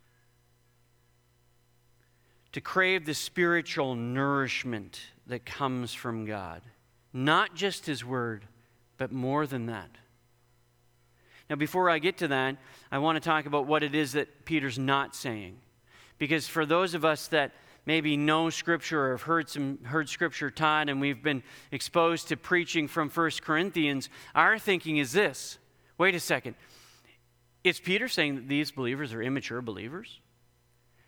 to 2.52 2.60
crave 2.60 3.04
the 3.04 3.14
spiritual 3.14 3.94
nourishment 3.94 5.00
that 5.26 5.44
comes 5.44 5.92
from 5.92 6.24
God, 6.24 6.62
not 7.12 7.54
just 7.54 7.86
His 7.86 8.04
Word, 8.04 8.46
but 8.96 9.12
more 9.12 9.46
than 9.46 9.66
that. 9.66 9.90
Now, 11.50 11.56
before 11.56 11.90
I 11.90 11.98
get 11.98 12.16
to 12.18 12.28
that, 12.28 12.56
I 12.90 12.98
want 12.98 13.16
to 13.16 13.20
talk 13.20 13.44
about 13.44 13.66
what 13.66 13.82
it 13.82 13.94
is 13.94 14.12
that 14.12 14.46
Peter's 14.46 14.78
not 14.78 15.14
saying. 15.14 15.58
Because 16.24 16.48
for 16.48 16.64
those 16.64 16.94
of 16.94 17.04
us 17.04 17.28
that 17.28 17.52
maybe 17.84 18.16
know 18.16 18.48
Scripture 18.48 19.08
or 19.08 19.10
have 19.10 19.20
heard, 19.20 19.46
some, 19.46 19.78
heard 19.84 20.08
Scripture 20.08 20.48
taught 20.48 20.88
and 20.88 20.98
we've 20.98 21.22
been 21.22 21.42
exposed 21.70 22.28
to 22.28 22.36
preaching 22.38 22.88
from 22.88 23.10
1 23.10 23.30
Corinthians, 23.42 24.08
our 24.34 24.58
thinking 24.58 24.96
is 24.96 25.12
this 25.12 25.58
wait 25.98 26.14
a 26.14 26.20
second. 26.20 26.54
Is 27.62 27.78
Peter 27.78 28.08
saying 28.08 28.36
that 28.36 28.48
these 28.48 28.70
believers 28.70 29.12
are 29.12 29.22
immature 29.22 29.60
believers? 29.60 30.18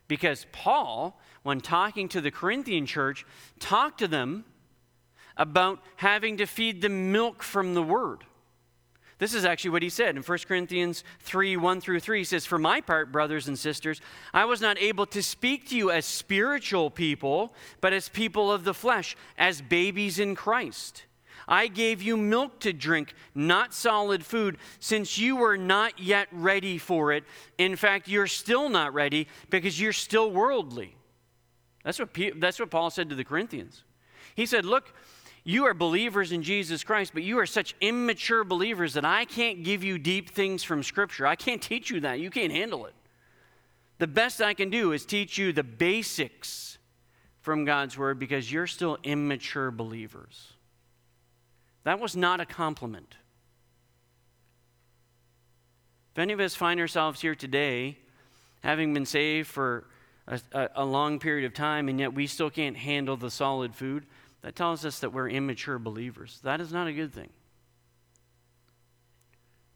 Because 0.06 0.44
Paul, 0.52 1.18
when 1.44 1.62
talking 1.62 2.10
to 2.10 2.20
the 2.20 2.30
Corinthian 2.30 2.84
church, 2.84 3.24
talked 3.58 4.00
to 4.00 4.08
them 4.08 4.44
about 5.38 5.78
having 5.96 6.36
to 6.36 6.44
feed 6.44 6.82
them 6.82 7.10
milk 7.10 7.42
from 7.42 7.72
the 7.72 7.82
Word. 7.82 8.24
This 9.18 9.34
is 9.34 9.46
actually 9.46 9.70
what 9.70 9.82
he 9.82 9.88
said 9.88 10.14
in 10.14 10.22
1 10.22 10.38
Corinthians 10.46 11.02
3 11.20 11.56
1 11.56 11.80
through 11.80 12.00
3. 12.00 12.18
He 12.18 12.24
says, 12.24 12.44
For 12.44 12.58
my 12.58 12.82
part, 12.82 13.12
brothers 13.12 13.48
and 13.48 13.58
sisters, 13.58 14.00
I 14.34 14.44
was 14.44 14.60
not 14.60 14.78
able 14.78 15.06
to 15.06 15.22
speak 15.22 15.68
to 15.70 15.76
you 15.76 15.90
as 15.90 16.04
spiritual 16.04 16.90
people, 16.90 17.54
but 17.80 17.94
as 17.94 18.10
people 18.10 18.52
of 18.52 18.64
the 18.64 18.74
flesh, 18.74 19.16
as 19.38 19.62
babies 19.62 20.18
in 20.18 20.34
Christ. 20.34 21.04
I 21.48 21.68
gave 21.68 22.02
you 22.02 22.16
milk 22.16 22.60
to 22.60 22.72
drink, 22.72 23.14
not 23.34 23.72
solid 23.72 24.24
food, 24.26 24.58
since 24.80 25.16
you 25.16 25.36
were 25.36 25.56
not 25.56 25.98
yet 25.98 26.28
ready 26.32 26.76
for 26.76 27.12
it. 27.12 27.24
In 27.56 27.76
fact, 27.76 28.08
you're 28.08 28.26
still 28.26 28.68
not 28.68 28.92
ready 28.92 29.28
because 29.48 29.80
you're 29.80 29.92
still 29.92 30.30
worldly. 30.30 30.96
That's 31.84 32.00
what, 32.00 32.10
that's 32.36 32.58
what 32.58 32.70
Paul 32.70 32.90
said 32.90 33.08
to 33.10 33.14
the 33.14 33.24
Corinthians. 33.24 33.84
He 34.34 34.44
said, 34.44 34.64
Look, 34.64 34.92
you 35.48 35.64
are 35.66 35.74
believers 35.74 36.32
in 36.32 36.42
Jesus 36.42 36.82
Christ, 36.82 37.12
but 37.14 37.22
you 37.22 37.38
are 37.38 37.46
such 37.46 37.76
immature 37.80 38.42
believers 38.42 38.94
that 38.94 39.04
I 39.04 39.24
can't 39.24 39.62
give 39.62 39.84
you 39.84 39.96
deep 39.96 40.30
things 40.30 40.64
from 40.64 40.82
Scripture. 40.82 41.24
I 41.24 41.36
can't 41.36 41.62
teach 41.62 41.88
you 41.88 42.00
that. 42.00 42.18
You 42.18 42.30
can't 42.30 42.50
handle 42.50 42.84
it. 42.86 42.94
The 43.98 44.08
best 44.08 44.42
I 44.42 44.54
can 44.54 44.70
do 44.70 44.90
is 44.90 45.06
teach 45.06 45.38
you 45.38 45.52
the 45.52 45.62
basics 45.62 46.78
from 47.42 47.64
God's 47.64 47.96
Word 47.96 48.18
because 48.18 48.50
you're 48.50 48.66
still 48.66 48.98
immature 49.04 49.70
believers. 49.70 50.52
That 51.84 52.00
was 52.00 52.16
not 52.16 52.40
a 52.40 52.46
compliment. 52.46 53.14
If 56.12 56.18
any 56.18 56.32
of 56.32 56.40
us 56.40 56.56
find 56.56 56.80
ourselves 56.80 57.20
here 57.20 57.36
today, 57.36 57.98
having 58.64 58.92
been 58.92 59.06
saved 59.06 59.46
for 59.46 59.84
a, 60.26 60.40
a, 60.74 60.84
long 60.84 61.20
period 61.20 61.46
of 61.46 61.54
time, 61.54 61.88
and 61.88 62.00
yet 62.00 62.12
we 62.12 62.26
still 62.26 62.50
can't 62.50 62.76
handle 62.76 63.16
the 63.16 63.30
solid 63.30 63.76
food, 63.76 64.06
that 64.46 64.54
tells 64.54 64.84
us 64.84 65.00
that 65.00 65.12
we're 65.12 65.28
immature 65.28 65.76
believers. 65.76 66.38
That 66.44 66.60
is 66.60 66.72
not 66.72 66.86
a 66.86 66.92
good 66.92 67.12
thing. 67.12 67.30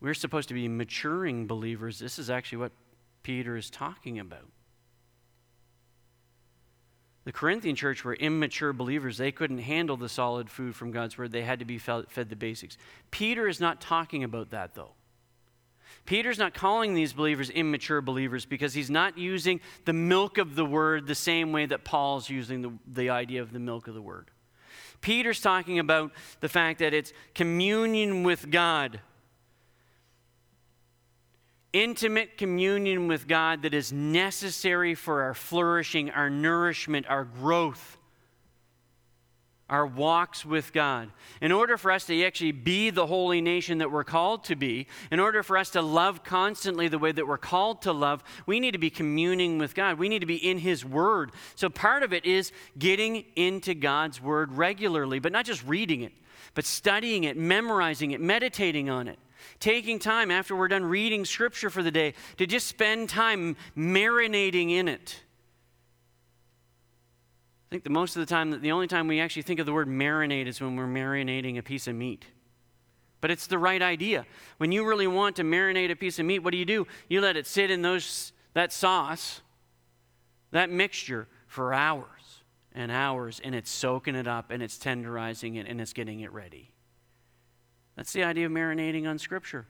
We're 0.00 0.15
supposed 0.15 0.47
to 0.50 0.55
be 0.55 0.69
maturing 0.69 1.49
believers. 1.49 1.99
This 1.99 2.21
is 2.21 2.31
actually 2.31 2.59
what 2.59 2.73
Peter 3.25 3.57
is 3.57 3.69
talking 3.69 4.21
about. 4.21 4.47
The 7.25 7.33
Corinthian 7.33 7.75
church 7.75 8.05
were 8.05 8.15
immature 8.15 8.73
believers. 8.73 9.19
They 9.19 9.33
couldn't 9.33 9.59
handle 9.59 9.97
the 9.97 10.09
solid 10.09 10.49
food 10.49 10.77
from 10.77 10.93
God's 10.93 11.19
word. 11.19 11.33
They 11.33 11.43
had 11.43 11.59
to 11.59 11.65
be 11.65 11.79
fed 11.79 12.07
the 12.15 12.37
basics. 12.37 12.79
Peter 13.11 13.49
is 13.49 13.59
not 13.59 13.81
talking 13.81 14.23
about 14.23 14.50
that, 14.50 14.77
though. 14.77 14.93
Peter's 16.07 16.39
not 16.39 16.55
calling 16.55 16.95
these 16.95 17.12
believers 17.12 17.50
immature 17.50 18.00
believers 18.00 18.45
because 18.45 18.73
he's 18.73 18.89
not 18.89 19.19
using 19.19 19.61
the 19.85 19.93
milk 19.93 20.39
of 20.39 20.55
the 20.55 20.65
word 20.65 21.09
the 21.09 21.17
same 21.17 21.50
way 21.50 21.67
that 21.67 21.83
Paul's 21.83 22.31
using 22.31 22.62
the, 22.62 22.71
the 22.87 23.11
idea 23.11 23.43
of 23.43 23.53
the 23.53 23.59
milk 23.59 23.89
of 23.89 23.95
the 23.95 24.00
word. 24.03 24.31
Peter's 25.00 25.40
talking 25.40 25.78
about 25.78 26.12
the 26.40 26.49
fact 26.49 26.80
that 26.80 26.92
it's 26.92 27.12
communion 27.35 28.23
with 28.23 28.50
God. 28.50 29.00
Intimate 31.73 32.37
communion 32.37 33.07
with 33.07 33.28
God 33.28 33.62
that 33.62 33.75
is 33.75 33.92
necessary 33.92 34.95
for 34.95 35.23
our 35.23 35.35
flourishing, 35.35 36.11
our 36.11 36.28
nourishment, 36.28 37.07
our 37.09 37.25
growth, 37.25 37.97
our 39.71 39.87
walks 39.87 40.45
with 40.45 40.73
God. 40.73 41.11
In 41.41 41.53
order 41.53 41.79
for 41.79 41.93
us 41.93 42.05
to 42.07 42.25
actually 42.25 42.53
be 42.53 42.91
the 42.91 43.07
holy 43.07 43.41
nation 43.41 43.79
that 43.79 43.91
we're 43.91 44.05
called 44.05 44.45
to 44.45 44.57
be, 44.57 44.89
in 45.12 45.21
order 45.21 45.43
for 45.45 45.57
us 45.57 45.71
to 45.71 45.81
love 45.81 46.25
constantly 46.25 46.89
the 46.89 46.99
way 46.99 47.12
that 47.12 47.27
we're 47.27 47.39
called 47.39 47.83
to 47.83 47.93
love, 47.93 48.23
we 48.47 48.59
need 48.59 48.73
to 48.73 48.79
be 48.79 48.91
communing 48.91 49.59
with 49.59 49.75
God. 49.75 49.99
We 49.99 50.09
need 50.09 50.19
to 50.19 50.27
be 50.27 50.37
in 50.37 50.59
His 50.59 50.85
Word. 50.85 51.31
So 51.55 51.71
part 51.71 52.03
of 52.03 52.12
it 52.12 52.27
is 52.27 52.50
getting 52.79 53.25
into 53.37 53.75
God's 53.75 54.21
Word 54.21 54.53
regularly, 54.53 55.21
but 55.21 55.31
not 55.31 55.47
just 55.47 55.65
reading 55.65 56.03
it, 56.03 56.12
but 56.55 56.65
studying 56.65 57.25
it, 57.25 57.37
memorizing 57.37 58.11
it, 58.11 58.21
meditating 58.21 58.91
on 58.91 59.09
it 59.09 59.19
taking 59.59 59.99
time 59.99 60.31
after 60.31 60.55
we're 60.55 60.69
done 60.69 60.85
reading 60.85 61.25
Scripture 61.25 61.71
for 61.71 61.83
the 61.83 61.91
day 61.91 62.12
to 62.37 62.47
just 62.47 62.67
spend 62.67 63.09
time 63.09 63.57
marinating 63.77 64.71
in 64.71 64.87
it. 64.87 65.23
I 67.71 67.75
think 67.75 67.85
the 67.85 67.91
most 67.91 68.17
of 68.17 68.21
the 68.21 68.27
time, 68.27 68.61
the 68.61 68.73
only 68.73 68.89
time 68.89 69.07
we 69.07 69.21
actually 69.21 69.43
think 69.43 69.61
of 69.61 69.67
the 69.67 69.73
word 69.73 69.87
marinate 69.87 70.49
is 70.49 70.61
when 70.61 70.75
we're 70.75 70.89
marinating 70.89 71.57
a 71.57 71.62
piece 71.62 71.87
of 71.87 71.95
meat. 71.95 72.27
But 73.21 73.31
it's 73.31 73.47
the 73.47 73.59
right 73.59 73.81
idea. 73.81 74.27
When 74.57 74.73
you 74.73 74.85
really 74.85 75.07
want 75.07 75.37
to 75.37 75.45
marinate 75.45 75.91
a 75.91 75.97
piece 75.97 76.19
of 76.19 76.27
meat, 76.27 76.41
what 76.41 76.50
do 76.50 76.59
you 76.59 76.65
do? 76.65 76.89
You 77.09 77.21
let 77.21 77.37
it 77.37 77.47
sit 77.47 77.71
in 77.71 77.83
those, 77.83 78.33
that 78.55 78.73
sauce, 78.73 79.41
that 80.50 80.69
mixture, 80.69 81.28
for 81.47 81.75
hours 81.75 82.43
and 82.73 82.93
hours, 82.93 83.41
and 83.43 83.54
it's 83.54 83.71
soaking 83.71 84.15
it 84.15 84.28
up 84.28 84.50
and 84.50 84.63
it's 84.63 84.78
tenderizing 84.78 85.56
it 85.56 85.67
and 85.67 85.80
it's 85.80 85.93
getting 85.93 86.21
it 86.21 86.33
ready. 86.33 86.71
That's 87.97 88.13
the 88.13 88.23
idea 88.23 88.47
of 88.47 88.52
marinating 88.52 89.09
on 89.09 89.19
Scripture. 89.19 89.67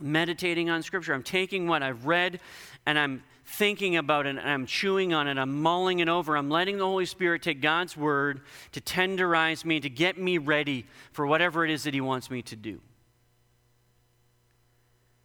Meditating 0.00 0.70
on 0.70 0.82
Scripture. 0.82 1.12
I'm 1.12 1.24
taking 1.24 1.66
what 1.66 1.82
I've 1.82 2.06
read 2.06 2.40
and 2.86 2.98
I'm 2.98 3.22
thinking 3.50 3.96
about 3.96 4.26
it 4.26 4.30
and 4.30 4.40
I'm 4.40 4.64
chewing 4.64 5.12
on 5.12 5.26
it. 5.26 5.36
I'm 5.36 5.60
mulling 5.60 5.98
it 5.98 6.08
over. 6.08 6.36
I'm 6.36 6.48
letting 6.48 6.78
the 6.78 6.84
Holy 6.84 7.04
Spirit 7.04 7.42
take 7.42 7.60
God's 7.60 7.96
Word 7.96 8.42
to 8.72 8.80
tenderize 8.80 9.64
me, 9.64 9.80
to 9.80 9.90
get 9.90 10.18
me 10.18 10.38
ready 10.38 10.86
for 11.12 11.26
whatever 11.26 11.64
it 11.64 11.70
is 11.70 11.84
that 11.84 11.94
He 11.94 12.00
wants 12.00 12.30
me 12.30 12.42
to 12.42 12.56
do. 12.56 12.80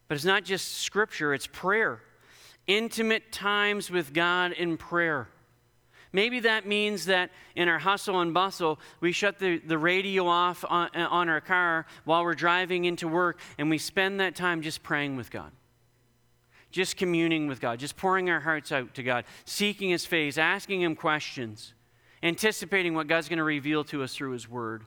But 0.07 0.15
it's 0.15 0.25
not 0.25 0.43
just 0.43 0.79
Scripture, 0.81 1.33
it's 1.33 1.47
prayer. 1.47 2.01
Intimate 2.67 3.31
times 3.31 3.91
with 3.91 4.11
God 4.11 4.51
in 4.51 4.77
prayer. 4.77 5.27
Maybe 6.11 6.39
that 6.41 6.65
means 6.65 7.05
that 7.05 7.29
in 7.55 7.67
our 7.67 7.77
hustle 7.77 8.21
and 8.21 8.33
bustle, 8.33 8.79
we 9.01 9.11
shut 9.11 9.37
the, 9.37 9.59
the 9.59 9.77
radio 9.77 10.27
off 10.27 10.65
on, 10.67 10.89
on 10.95 11.29
our 11.29 11.41
car 11.41 11.85
while 12.05 12.23
we're 12.23 12.33
driving 12.33 12.85
into 12.85 13.07
work 13.07 13.39
and 13.57 13.69
we 13.69 13.77
spend 13.77 14.19
that 14.19 14.35
time 14.35 14.61
just 14.61 14.81
praying 14.81 15.15
with 15.15 15.29
God 15.29 15.51
just 16.75 16.97
communing 16.97 17.47
with 17.47 17.61
God, 17.61 17.79
just 17.79 17.95
pouring 17.95 18.29
our 18.29 18.41
hearts 18.41 18.69
out 18.69 18.93
to 18.95 19.01
God, 19.01 19.23
seeking 19.45 19.91
His 19.91 20.05
face, 20.05 20.37
asking 20.37 20.81
Him 20.81 20.93
questions, 20.93 21.73
anticipating 22.21 22.93
what 22.93 23.07
God's 23.07 23.29
going 23.29 23.37
to 23.37 23.45
reveal 23.45 23.85
to 23.85 24.03
us 24.03 24.13
through 24.13 24.31
His 24.31 24.49
Word, 24.49 24.83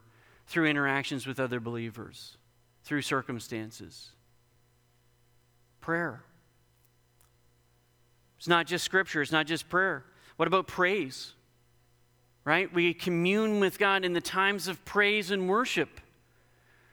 through 0.46 0.66
interactions 0.66 1.26
with 1.26 1.40
other 1.40 1.60
believers, 1.60 2.36
through 2.84 3.00
circumstances. 3.00 4.10
Prayer. 5.80 6.24
It's 8.36 8.48
not 8.48 8.66
just 8.66 8.84
scripture, 8.84 9.22
it's 9.22 9.32
not 9.32 9.46
just 9.46 9.70
prayer. 9.70 10.04
What 10.36 10.46
about 10.46 10.66
praise? 10.66 11.32
Right? 12.44 12.70
We 12.70 12.92
commune 12.92 13.60
with 13.60 13.78
God 13.78 14.04
in 14.04 14.12
the 14.12 14.20
times 14.20 14.68
of 14.68 14.84
praise 14.84 15.30
and 15.30 15.48
worship. 15.48 16.02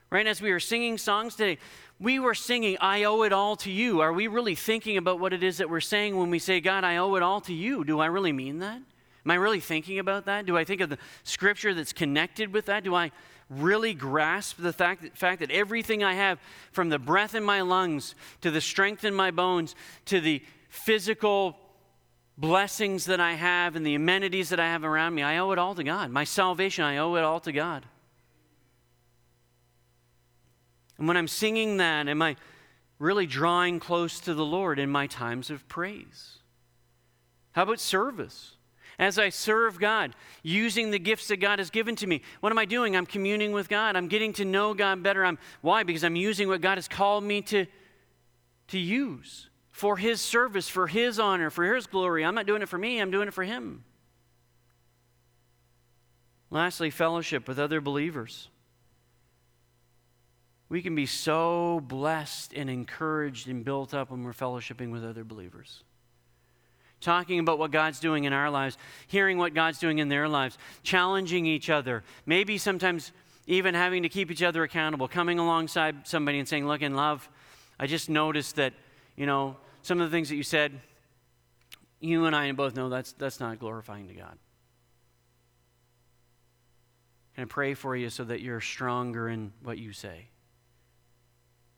Right? 0.10 0.26
As 0.26 0.42
we 0.42 0.52
are 0.52 0.60
singing 0.62 0.98
songs 0.98 1.36
today, 1.36 1.58
we 2.00 2.20
were 2.20 2.36
singing, 2.36 2.78
I 2.82 3.04
owe 3.04 3.24
it 3.24 3.32
all 3.32 3.56
to 3.58 3.72
you. 3.72 4.02
Are 4.02 4.12
we 4.12 4.28
really 4.28 4.56
thinking 4.56 4.98
about 4.98 5.20
what 5.20 5.34
it 5.34 5.44
is 5.44 5.58
that 5.58 5.70
we're 5.70 5.80
saying 5.80 6.18
when 6.18 6.30
we 6.30 6.40
say, 6.40 6.60
God, 6.60 6.84
I 6.84 6.98
owe 6.98 7.16
it 7.16 7.24
all 7.24 7.42
to 7.42 7.54
you? 7.54 7.84
Do 7.84 8.00
I 8.00 8.08
really 8.08 8.34
mean 8.34 8.60
that? 8.60 8.76
Am 9.26 9.32
I 9.32 9.36
really 9.36 9.60
thinking 9.60 9.98
about 10.00 10.26
that? 10.26 10.46
Do 10.46 10.58
I 10.58 10.66
think 10.66 10.82
of 10.82 10.90
the 10.90 10.98
scripture 11.24 11.74
that's 11.74 11.94
connected 11.94 12.54
with 12.54 12.66
that? 12.66 12.84
Do 12.84 12.94
I 12.94 13.12
really 13.50 13.94
grasp 13.94 14.58
the 14.60 14.74
fact 14.74 15.04
that, 15.04 15.18
fact 15.18 15.40
that 15.40 15.52
everything 15.52 16.04
I 16.04 16.16
have, 16.16 16.40
from 16.72 16.90
the 16.90 17.00
breath 17.00 17.34
in 17.34 17.44
my 17.44 17.62
lungs 17.62 18.14
to 18.42 18.52
the 18.52 18.62
strength 18.62 19.04
in 19.04 19.14
my 19.14 19.32
bones 19.32 19.76
to 20.06 20.20
the 20.20 20.44
physical 20.70 21.58
blessings 22.38 23.06
that 23.06 23.20
I 23.20 23.34
have 23.34 23.76
and 23.76 23.86
the 23.86 23.96
amenities 23.96 24.50
that 24.50 24.60
I 24.60 24.66
have 24.66 24.84
around 24.84 25.16
me, 25.16 25.24
I 25.24 25.38
owe 25.38 25.52
it 25.52 25.60
all 25.60 25.76
to 25.76 25.84
God. 25.84 26.12
My 26.12 26.24
salvation, 26.24 26.84
I 26.84 26.98
owe 26.98 27.16
it 27.16 27.24
all 27.24 27.40
to 27.42 27.52
God. 27.52 27.86
And 30.98 31.08
when 31.08 31.18
I'm 31.18 31.28
singing 31.28 31.78
that, 31.78 32.08
am 32.08 32.22
I 32.22 32.36
really 33.00 33.26
drawing 33.26 33.80
close 33.80 34.20
to 34.22 34.34
the 34.34 34.46
Lord 34.46 34.80
in 34.80 34.90
my 34.90 35.08
times 35.08 35.50
of 35.50 35.68
praise? 35.68 36.40
How 37.52 37.64
about 37.64 37.80
service? 37.80 38.52
As 38.98 39.20
I 39.20 39.28
serve 39.30 39.78
God, 39.78 40.16
using 40.42 40.92
the 40.92 41.00
gifts 41.00 41.28
that 41.28 41.38
God 41.38 41.60
has 41.60 41.70
given 41.70 41.98
to 41.98 42.08
me, 42.08 42.22
what 42.40 42.52
am 42.52 42.58
I 42.58 42.66
doing? 42.66 42.96
I'm 42.96 43.06
communing 43.06 43.52
with 43.52 43.68
God. 43.68 43.98
I'm 43.98 44.08
getting 44.08 44.32
to 44.34 44.46
know 44.46 44.74
God 44.74 45.04
better. 45.04 45.26
I'm, 45.26 45.38
why? 45.62 45.84
Because 45.84 46.04
I'm 46.06 46.16
using 46.16 46.48
what 46.48 46.62
God 46.62 46.78
has 46.78 46.88
called 46.88 47.24
me 47.24 47.42
to, 47.44 47.66
to 48.70 48.80
use 48.80 49.50
for 49.70 49.98
His 49.98 50.22
service, 50.22 50.70
for 50.70 50.88
His 50.88 51.20
honor, 51.20 51.50
for 51.50 51.76
His 51.76 51.88
glory. 51.88 52.24
I'm 52.24 52.36
not 52.36 52.46
doing 52.46 52.62
it 52.62 52.70
for 52.70 52.78
me, 52.78 53.02
I'm 53.02 53.12
doing 53.12 53.28
it 53.28 53.34
for 53.34 53.44
Him. 53.44 53.84
Lastly, 56.50 56.90
fellowship 56.90 57.50
with 57.50 57.60
other 57.60 57.82
believers. 57.82 58.48
We 60.68 60.82
can 60.82 60.96
be 60.96 61.06
so 61.06 61.80
blessed 61.88 62.54
and 62.54 62.70
encouraged 62.70 63.48
and 63.48 63.64
built 63.64 63.94
up 63.94 64.10
when 64.10 64.24
we're 64.24 64.34
fellowshipping 64.34 64.92
with 64.92 65.04
other 65.04 65.24
believers. 65.24 65.84
Talking 67.02 67.40
about 67.40 67.60
what 67.60 67.72
God's 67.72 68.00
doing 68.00 68.24
in 68.24 68.34
our 68.34 68.50
lives, 68.50 68.78
hearing 69.08 69.38
what 69.38 69.54
God's 69.54 69.78
doing 69.78 70.00
in 70.00 70.10
their 70.10 70.28
lives, 70.28 70.58
challenging 70.82 71.46
each 71.46 71.70
other, 71.70 72.04
maybe 72.26 72.58
sometimes 72.58 73.12
even 73.46 73.76
having 73.76 74.04
to 74.04 74.10
keep 74.10 74.32
each 74.32 74.42
other 74.42 74.64
accountable, 74.64 75.08
coming 75.08 75.38
alongside 75.38 76.08
somebody 76.08 76.40
and 76.40 76.48
saying, 76.48 76.68
Look, 76.68 76.82
in 76.82 76.96
love, 76.96 77.30
I 77.80 77.86
just 77.86 78.10
noticed 78.10 78.56
that, 78.56 78.74
you 79.16 79.28
know, 79.28 79.58
some 79.84 80.02
of 80.02 80.10
the 80.10 80.16
things 80.16 80.30
that 80.30 80.36
you 80.36 80.44
said, 80.44 80.72
you 82.00 82.26
and 82.26 82.36
I 82.36 82.52
both 82.54 82.76
know 82.76 82.90
that's, 82.90 83.12
that's 83.14 83.40
not 83.40 83.60
glorifying 83.60 84.08
to 84.08 84.16
God. 84.16 84.38
Can 87.36 87.44
I 87.44 87.46
pray 87.46 87.74
for 87.76 87.96
you 87.96 88.10
so 88.10 88.24
that 88.24 88.42
you're 88.42 88.62
stronger 88.62 89.30
in 89.30 89.52
what 89.62 89.78
you 89.78 89.92
say? 89.92 90.30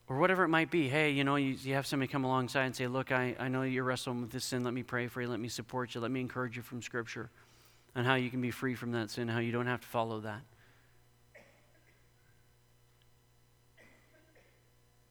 Or 0.09 0.17
whatever 0.17 0.43
it 0.43 0.47
might 0.47 0.71
be. 0.71 0.87
Hey, 0.87 1.11
you 1.11 1.23
know, 1.23 1.35
you, 1.35 1.55
you 1.61 1.73
have 1.73 1.85
somebody 1.85 2.09
come 2.09 2.23
alongside 2.23 2.65
and 2.65 2.75
say, 2.75 2.87
Look, 2.87 3.11
I, 3.11 3.35
I 3.39 3.49
know 3.49 3.63
you're 3.63 3.83
wrestling 3.83 4.21
with 4.21 4.31
this 4.31 4.45
sin. 4.45 4.63
Let 4.63 4.73
me 4.73 4.83
pray 4.83 5.07
for 5.07 5.21
you. 5.21 5.27
Let 5.27 5.39
me 5.39 5.49
support 5.49 5.93
you. 5.95 6.01
Let 6.01 6.11
me 6.11 6.21
encourage 6.21 6.55
you 6.55 6.61
from 6.61 6.81
Scripture 6.81 7.29
on 7.95 8.05
how 8.05 8.15
you 8.15 8.29
can 8.29 8.41
be 8.41 8.51
free 8.51 8.75
from 8.75 8.91
that 8.93 9.09
sin, 9.09 9.27
how 9.27 9.39
you 9.39 9.51
don't 9.51 9.67
have 9.67 9.81
to 9.81 9.87
follow 9.87 10.21
that. 10.21 10.41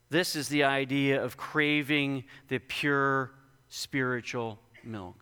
This 0.08 0.36
is 0.36 0.48
the 0.48 0.64
idea 0.64 1.22
of 1.22 1.36
craving 1.36 2.24
the 2.48 2.60
pure 2.60 3.32
spiritual 3.68 4.60
milk. 4.84 5.16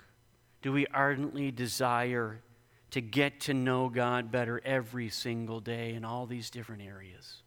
Do 0.60 0.72
we 0.72 0.87
ardently 0.88 1.50
desire 1.50 2.42
to 2.90 3.00
get 3.00 3.40
to 3.40 3.54
know 3.54 3.88
God 3.88 4.30
better 4.30 4.60
every 4.64 5.08
single 5.08 5.60
day 5.60 5.94
in 5.94 6.04
all 6.04 6.26
these 6.26 6.50
different 6.50 6.82
areas? 6.82 7.43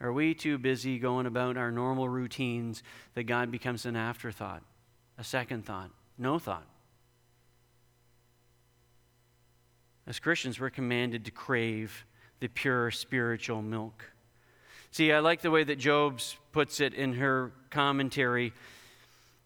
Are 0.00 0.12
we 0.12 0.34
too 0.34 0.58
busy 0.58 0.98
going 0.98 1.26
about 1.26 1.56
our 1.56 1.70
normal 1.70 2.08
routines 2.08 2.82
that 3.14 3.24
God 3.24 3.50
becomes 3.50 3.86
an 3.86 3.96
afterthought, 3.96 4.62
a 5.16 5.24
second 5.24 5.64
thought, 5.64 5.90
no 6.18 6.38
thought? 6.38 6.66
As 10.06 10.18
Christians, 10.20 10.60
we're 10.60 10.70
commanded 10.70 11.24
to 11.24 11.30
crave 11.30 12.04
the 12.40 12.48
pure 12.48 12.90
spiritual 12.90 13.62
milk. 13.62 14.12
See, 14.90 15.12
I 15.12 15.18
like 15.18 15.40
the 15.40 15.50
way 15.50 15.64
that 15.64 15.78
Jobes 15.78 16.36
puts 16.52 16.80
it 16.80 16.94
in 16.94 17.14
her 17.14 17.52
commentary. 17.70 18.52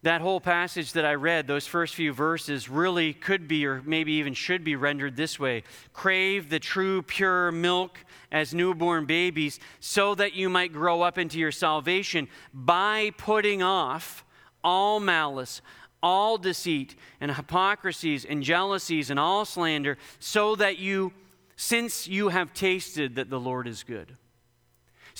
That 0.03 0.23
whole 0.23 0.41
passage 0.41 0.95
that 0.95 1.05
I 1.05 1.15
read, 1.15 1.47
those 1.47 1.67
first 1.67 1.95
few 1.95 2.15
verses, 2.15 2.71
really 2.71 3.13
could 3.13 3.47
be, 3.47 3.67
or 3.67 3.83
maybe 3.85 4.13
even 4.13 4.33
should 4.33 4.65
be, 4.65 4.75
rendered 4.75 5.15
this 5.15 5.39
way 5.39 5.63
Crave 5.93 6.49
the 6.49 6.59
true, 6.59 7.03
pure 7.03 7.53
milk 7.53 7.99
as 8.33 8.55
newborn 8.55 9.05
babies, 9.05 9.61
so 9.79 10.15
that 10.15 10.33
you 10.33 10.49
might 10.49 10.73
grow 10.73 11.03
up 11.03 11.19
into 11.19 11.39
your 11.39 11.53
salvation 11.53 12.29
by 12.55 13.13
putting 13.19 13.63
off 13.63 14.25
all 14.65 15.01
malice, 15.01 15.61
all 16.03 16.39
deceit, 16.39 16.95
and 17.21 17.33
hypocrisies, 17.33 18.25
and 18.25 18.43
jealousies, 18.43 19.11
and 19.11 19.21
all 19.21 19.45
slander, 19.45 19.99
so 20.19 20.57
that 20.57 20.79
you, 20.79 21.13
since 21.57 22.09
you 22.09 22.31
have 22.31 22.55
tasted 22.55 23.17
that 23.17 23.29
the 23.29 23.41
Lord 23.41 23.69
is 23.69 23.83
good. 23.83 24.17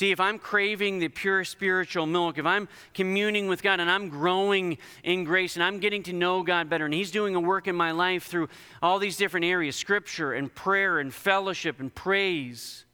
See, 0.01 0.13
if 0.13 0.19
I'm 0.19 0.39
craving 0.39 0.99
the 0.99 1.09
pure 1.09 1.45
spiritual 1.45 2.07
milk, 2.07 2.39
if 2.39 2.47
I'm 2.47 2.69
communing 2.95 3.49
with 3.49 3.63
God 3.63 3.81
and 3.81 3.91
I'm 3.91 4.09
growing 4.09 4.79
in 5.05 5.25
grace 5.25 5.57
and 5.57 5.63
I'm 5.63 5.79
getting 5.79 6.03
to 6.05 6.15
know 6.15 6.43
God 6.43 6.71
better, 6.71 6.87
and 6.87 6.95
He's 6.95 7.11
doing 7.11 7.35
a 7.35 7.41
work 7.41 7.69
in 7.69 7.77
my 7.77 7.91
life 7.91 8.25
through 8.25 8.49
all 8.81 8.99
these 8.99 9.19
different 9.19 9.45
areas 9.45 9.77
scripture 9.77 10.33
and 10.33 10.55
prayer 10.55 11.01
and 11.01 11.13
fellowship 11.13 11.81
and 11.81 11.95
praise 11.95 12.87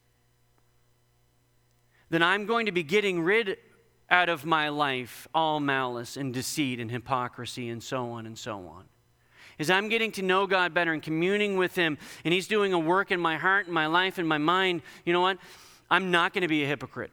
then 2.10 2.24
I'm 2.24 2.44
going 2.44 2.66
to 2.66 2.72
be 2.72 2.82
getting 2.82 3.20
rid 3.22 3.56
out 4.10 4.28
of 4.28 4.44
my 4.44 4.68
life 4.70 5.28
all 5.32 5.60
malice 5.60 6.16
and 6.16 6.34
deceit 6.34 6.80
and 6.80 6.90
hypocrisy 6.90 7.68
and 7.68 7.80
so 7.80 8.10
on 8.10 8.26
and 8.26 8.36
so 8.36 8.66
on. 8.66 8.82
As 9.60 9.70
I'm 9.70 9.88
getting 9.88 10.10
to 10.12 10.22
know 10.22 10.48
God 10.48 10.74
better 10.74 10.92
and 10.92 11.00
communing 11.00 11.56
with 11.56 11.76
Him, 11.76 11.98
and 12.24 12.34
He's 12.34 12.48
doing 12.48 12.72
a 12.72 12.80
work 12.80 13.12
in 13.12 13.20
my 13.20 13.36
heart 13.36 13.66
and 13.66 13.74
my 13.74 13.86
life 13.86 14.18
and 14.18 14.28
my 14.28 14.38
mind, 14.38 14.82
you 15.04 15.12
know 15.12 15.20
what? 15.20 15.38
I'm 15.90 16.10
not 16.10 16.32
going 16.32 16.42
to 16.42 16.48
be 16.48 16.64
a 16.64 16.66
hypocrite. 16.66 17.12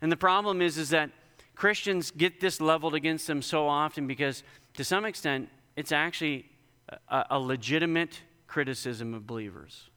And 0.00 0.10
the 0.10 0.16
problem 0.16 0.62
is, 0.62 0.78
is 0.78 0.90
that 0.90 1.10
Christians 1.54 2.10
get 2.10 2.40
this 2.40 2.60
leveled 2.60 2.94
against 2.94 3.26
them 3.26 3.42
so 3.42 3.66
often 3.66 4.06
because, 4.06 4.42
to 4.74 4.84
some 4.84 5.04
extent, 5.04 5.48
it's 5.76 5.92
actually 5.92 6.46
a, 7.08 7.24
a 7.30 7.38
legitimate 7.38 8.20
criticism 8.46 9.12
of 9.14 9.26
believers. 9.26 9.90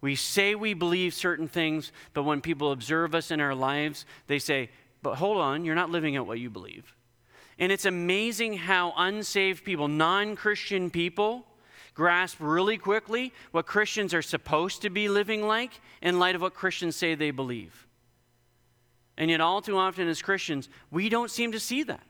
We 0.00 0.16
say 0.16 0.56
we 0.56 0.74
believe 0.74 1.14
certain 1.14 1.46
things, 1.46 1.92
but 2.12 2.24
when 2.24 2.40
people 2.40 2.72
observe 2.72 3.14
us 3.14 3.30
in 3.30 3.40
our 3.40 3.54
lives, 3.54 4.04
they 4.26 4.40
say, 4.40 4.70
But 5.00 5.14
hold 5.14 5.38
on, 5.38 5.64
you're 5.64 5.76
not 5.76 5.90
living 5.90 6.16
out 6.16 6.26
what 6.26 6.40
you 6.40 6.50
believe. 6.50 6.94
And 7.58 7.70
it's 7.70 7.84
amazing 7.84 8.54
how 8.54 8.92
unsaved 8.96 9.64
people, 9.64 9.86
non 9.86 10.34
Christian 10.34 10.90
people, 10.90 11.46
grasp 11.94 12.38
really 12.40 12.78
quickly 12.78 13.32
what 13.50 13.66
Christians 13.66 14.14
are 14.14 14.22
supposed 14.22 14.82
to 14.82 14.90
be 14.90 15.08
living 15.08 15.46
like 15.46 15.80
in 16.00 16.18
light 16.18 16.34
of 16.34 16.42
what 16.42 16.54
Christians 16.54 16.96
say 16.96 17.14
they 17.14 17.30
believe. 17.30 17.86
And 19.16 19.30
yet, 19.30 19.40
all 19.40 19.60
too 19.60 19.76
often 19.76 20.08
as 20.08 20.22
Christians, 20.22 20.68
we 20.90 21.08
don't 21.08 21.30
seem 21.30 21.52
to 21.52 21.60
see 21.60 21.82
that. 21.82 22.02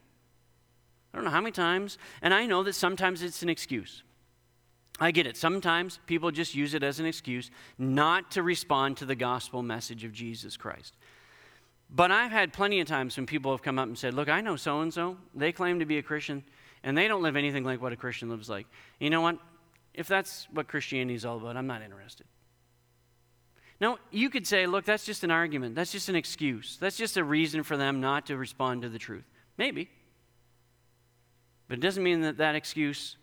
I 1.13 1.19
don't 1.19 1.25
know 1.25 1.31
how 1.31 1.41
many 1.41 1.53
times, 1.53 1.99
and 2.23 2.33
I 2.33 2.47
know 2.47 2.63
that 2.63 2.75
sometimes 2.75 3.23
it's 3.23 3.43
an 3.43 3.49
excuse. 3.49 4.03
I 5.01 5.11
get 5.11 5.27
it. 5.27 5.37
Sometimes 5.37 5.99
people 6.07 6.31
just 6.31 6.55
use 6.55 6.75
it 6.75 6.83
as 6.83 7.01
an 7.01 7.07
excuse 7.07 7.51
not 7.77 8.31
to 8.33 8.43
respond 8.43 8.99
to 8.99 9.05
the 9.05 9.15
gospel 9.15 9.63
message 9.63 10.05
of 10.05 10.13
Jesus 10.13 10.57
Christ. 10.57 10.95
But 11.91 12.11
I've 12.11 12.31
had 12.31 12.53
plenty 12.53 12.81
of 12.81 12.89
times 12.89 13.17
when 13.17 13.27
people 13.27 13.51
have 13.51 13.63
come 13.63 13.79
up 13.79 13.89
and 13.89 13.99
said, 13.99 14.15
Look, 14.15 14.29
I 14.29 14.41
know 14.41 14.57
so 14.57 14.81
and 14.81 14.95
so. 14.95 15.17
They 15.35 15.53
claim 15.53 15.81
to 15.81 15.85
be 15.85 15.99
a 15.99 16.03
Christian, 16.03 16.43
and 16.83 16.97
they 16.97 17.09
don't 17.09 17.23
live 17.23 17.37
anything 17.37 17.65
like 17.65 17.83
what 17.83 17.93
a 17.93 17.97
Christian 17.97 18.31
lives 18.31 18.49
like. 18.49 18.67
You 18.99 19.11
know 19.11 19.21
what? 19.21 19.39
If 19.95 20.09
that's 20.09 20.49
what 20.53 20.69
Christianity 20.69 21.15
is 21.15 21.25
all 21.25 21.37
about, 21.37 21.57
I'm 21.57 21.67
not 21.67 21.83
interested. 21.83 22.27
Now, 23.81 23.99
you 24.11 24.31
could 24.31 24.47
say, 24.47 24.67
Look, 24.67 24.85
that's 24.85 25.05
just 25.05 25.25
an 25.25 25.31
argument. 25.31 25.75
That's 25.75 25.93
just 25.93 26.09
an 26.09 26.17
excuse. 26.17 26.79
That's 26.81 26.97
just 26.97 27.17
a 27.17 27.25
reason 27.25 27.63
for 27.63 27.77
them 27.77 28.01
not 28.01 28.27
to 28.27 28.37
respond 28.37 28.83
to 28.83 28.89
the 28.89 28.99
truth. 28.99 29.25
Maybe. 29.59 29.91
But 31.69 31.79
it 31.79 31.81
doesn't 31.81 32.03
mean 32.03 32.23
that 32.23 32.39
that 32.39 32.55
excuse 32.55 33.17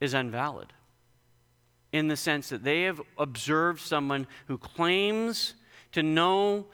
is 0.00 0.14
invalid 0.14 0.72
in 1.92 2.08
the 2.08 2.16
sense 2.16 2.48
that 2.48 2.64
they 2.64 2.82
have 2.82 3.00
observed 3.18 3.80
someone 3.80 4.26
who 4.46 4.58
claims 4.58 5.54
to 5.92 6.02
know 6.02 6.66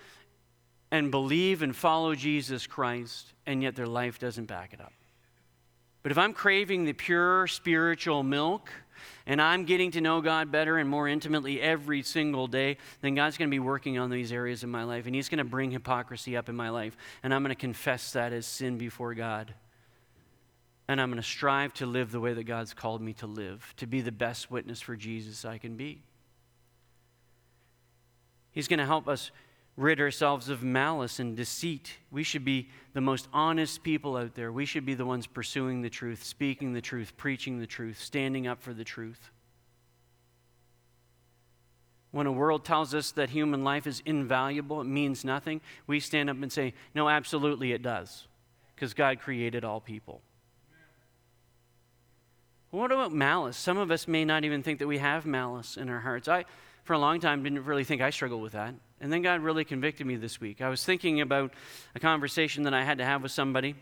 and 0.91 1.11
believe 1.11 1.63
and 1.63 1.75
follow 1.75 2.15
Jesus 2.15 2.67
Christ, 2.67 3.33
and 3.47 3.63
yet 3.63 3.75
their 3.77 3.87
life 3.87 4.19
doesn't 4.19 4.47
back 4.47 4.73
it 4.73 4.81
up. 4.81 4.93
But 6.03 6.13
if 6.13 6.19
I'm 6.19 6.33
craving 6.33 6.85
the 6.85 6.93
pure 6.93 7.47
spiritual 7.47 8.23
milk, 8.23 8.71
and 9.27 9.41
I'm 9.41 9.65
getting 9.65 9.91
to 9.93 10.01
know 10.01 10.21
God 10.21 10.51
better 10.51 10.79
and 10.79 10.89
more 10.89 11.09
intimately 11.09 11.61
every 11.61 12.03
single 12.03 12.47
day, 12.47 12.77
then 13.01 13.15
God's 13.15 13.37
going 13.37 13.49
to 13.49 13.55
be 13.55 13.59
working 13.59 13.99
on 13.99 14.11
these 14.11 14.33
areas 14.33 14.65
in 14.65 14.71
my 14.71 14.85
life. 14.85 15.07
And 15.07 15.15
He's 15.15 15.29
going 15.29 15.39
to 15.39 15.45
bring 15.45 15.71
hypocrisy 15.71 16.37
up 16.37 16.49
in 16.49 16.57
my 16.57 16.71
life. 16.71 16.97
And 17.23 17.33
I'm 17.35 17.43
going 17.43 17.55
to 17.55 17.61
confess 17.61 18.13
that 18.13 18.33
as 18.33 18.47
sin 18.47 18.79
before 18.79 19.15
God 19.15 19.55
and 20.89 21.01
I'm 21.01 21.09
going 21.09 21.23
to 21.23 21.27
strive 21.27 21.73
to 21.75 21.87
live 21.87 22.13
the 22.13 22.21
way 22.21 22.35
that 22.35 22.45
God's 22.45 22.75
called 22.75 23.01
me 23.01 23.13
to 23.15 23.27
live, 23.27 23.73
to 23.79 23.87
be 23.87 24.01
the 24.01 24.13
best 24.13 24.51
witness 24.51 24.81
for 24.81 24.97
Jesus 24.97 25.45
I 25.45 25.59
can 25.59 25.77
be. 25.77 26.03
He's 28.51 28.69
going 28.69 28.79
to 28.79 28.87
help 28.87 29.09
us 29.09 29.31
rid 29.77 30.01
ourselves 30.01 30.49
of 30.49 30.63
malice 30.63 31.19
and 31.19 31.37
deceit. 31.37 31.95
We 32.11 32.23
should 32.23 32.45
be 32.45 32.69
the 32.93 33.01
most 33.01 33.29
honest 33.33 33.83
people 33.83 34.17
out 34.17 34.35
there. 34.35 34.53
We 34.53 34.67
should 34.67 34.85
be 34.85 34.95
the 34.95 35.07
ones 35.07 35.27
pursuing 35.27 35.83
the 35.83 35.91
truth, 35.91 36.23
speaking 36.25 36.75
the 36.75 36.81
truth, 36.81 37.17
preaching 37.17 37.59
the 37.59 37.67
truth, 37.67 37.99
standing 37.99 38.47
up 38.47 38.63
for 38.63 38.75
the 38.75 38.85
truth. 38.85 39.31
When 42.11 42.27
a 42.27 42.33
world 42.33 42.65
tells 42.65 42.95
us 42.95 43.13
that 43.13 43.31
human 43.31 43.65
life 43.65 43.87
is 43.87 44.03
invaluable, 44.05 44.83
it 44.83 44.87
means 44.87 45.25
nothing, 45.25 45.63
we 45.87 45.99
stand 45.99 46.29
up 46.29 46.37
and 46.43 46.53
say, 46.53 46.75
No, 46.95 47.09
absolutely 47.09 47.73
it 47.73 47.81
does, 47.81 48.29
because 48.75 48.93
God 48.93 49.21
created 49.21 49.65
all 49.65 49.81
people. 49.81 50.21
What 52.71 52.93
about 52.93 53.13
malice? 53.13 53.57
Some 53.57 53.79
of 53.79 53.91
us 53.91 54.07
may 54.07 54.25
not 54.25 54.45
even 54.45 54.63
think 54.63 54.79
that 54.79 54.87
we 54.87 54.99
have 54.99 55.25
malice 55.25 55.77
in 55.79 55.89
our 55.89 56.01
hearts. 56.01 56.29
I, 56.29 56.45
for 56.85 56.95
a 56.95 56.99
long 56.99 57.21
time, 57.21 57.43
didn't 57.43 57.65
really 57.65 57.85
think 57.85 58.03
I 58.03 58.11
struggled 58.11 58.43
with 58.43 58.53
that. 58.53 58.75
And 59.03 59.13
then 59.13 59.21
God 59.21 59.41
really 59.41 59.65
convicted 59.65 60.07
me 60.07 60.15
this 60.15 60.41
week. 60.41 60.63
I 60.63 60.69
was 60.69 60.85
thinking 60.85 61.21
about 61.21 61.53
a 61.97 61.99
conversation 61.99 62.63
that 62.63 62.73
I 62.73 62.85
had 62.85 62.99
to 62.99 63.05
have 63.05 63.25
with 63.25 63.33
somebody. 63.33 63.75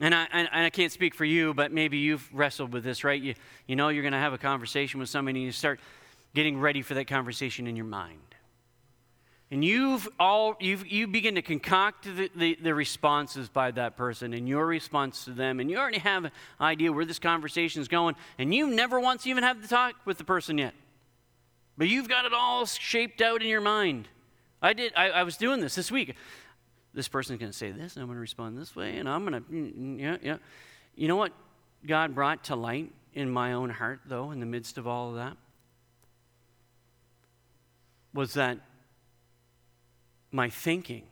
And 0.00 0.14
I, 0.14 0.26
and 0.32 0.48
I 0.52 0.70
can't 0.70 0.90
speak 0.90 1.14
for 1.14 1.26
you, 1.26 1.52
but 1.52 1.70
maybe 1.70 1.98
you've 1.98 2.26
wrestled 2.32 2.72
with 2.72 2.82
this, 2.82 3.04
right? 3.04 3.20
You, 3.20 3.34
you 3.66 3.76
know 3.76 3.90
you're 3.90 4.02
going 4.02 4.12
to 4.12 4.18
have 4.18 4.32
a 4.32 4.38
conversation 4.38 5.00
with 5.00 5.10
somebody 5.10 5.40
and 5.40 5.46
you 5.46 5.52
start 5.52 5.80
getting 6.34 6.58
ready 6.58 6.80
for 6.80 6.94
that 6.94 7.08
conversation 7.08 7.66
in 7.66 7.76
your 7.76 7.84
mind. 7.84 8.20
And 9.50 9.62
you've 9.62 10.08
all 10.18 10.56
you've, 10.60 10.86
you 10.86 11.06
begin 11.06 11.34
to 11.34 11.42
concoct 11.42 12.04
the, 12.04 12.30
the, 12.34 12.58
the, 12.62 12.74
responses 12.74 13.48
by 13.48 13.70
that 13.72 13.96
person 13.96 14.34
and 14.34 14.46
your 14.46 14.66
response 14.66 15.24
to 15.24 15.30
them, 15.30 15.58
and 15.58 15.70
you 15.70 15.78
already 15.78 15.98
have 15.98 16.26
an 16.26 16.32
idea 16.60 16.92
where 16.92 17.06
this 17.06 17.18
conversation 17.18 17.80
is 17.80 17.88
going, 17.88 18.14
and 18.38 18.54
you 18.54 18.68
never 18.68 19.00
once 19.00 19.26
even 19.26 19.42
had 19.42 19.62
the 19.62 19.68
talk 19.68 19.94
with 20.04 20.18
the 20.18 20.24
person 20.24 20.58
yet. 20.58 20.74
But 21.78 21.88
you've 21.88 22.08
got 22.08 22.24
it 22.24 22.34
all 22.34 22.66
shaped 22.66 23.22
out 23.22 23.40
in 23.40 23.48
your 23.48 23.60
mind. 23.60 24.08
I 24.60 24.72
did. 24.72 24.92
I, 24.96 25.10
I 25.10 25.22
was 25.22 25.36
doing 25.36 25.60
this 25.60 25.76
this 25.76 25.92
week. 25.92 26.16
This 26.92 27.06
person's 27.06 27.38
going 27.38 27.52
to 27.52 27.56
say 27.56 27.70
this, 27.70 27.94
and 27.94 28.02
I'm 28.02 28.08
going 28.08 28.16
to 28.16 28.20
respond 28.20 28.58
this 28.58 28.74
way, 28.74 28.96
and 28.96 29.08
I'm 29.08 29.24
going 29.24 29.40
to, 29.44 29.48
mm, 29.48 29.78
mm, 29.78 30.00
yeah, 30.00 30.16
yeah. 30.20 30.36
You 30.96 31.06
know 31.06 31.14
what 31.14 31.32
God 31.86 32.14
brought 32.14 32.44
to 32.44 32.56
light 32.56 32.90
in 33.14 33.30
my 33.30 33.52
own 33.52 33.70
heart, 33.70 34.00
though, 34.06 34.32
in 34.32 34.40
the 34.40 34.46
midst 34.46 34.78
of 34.78 34.88
all 34.88 35.10
of 35.10 35.16
that, 35.16 35.36
was 38.12 38.34
that 38.34 38.58
my 40.32 40.50
thinking, 40.50 41.04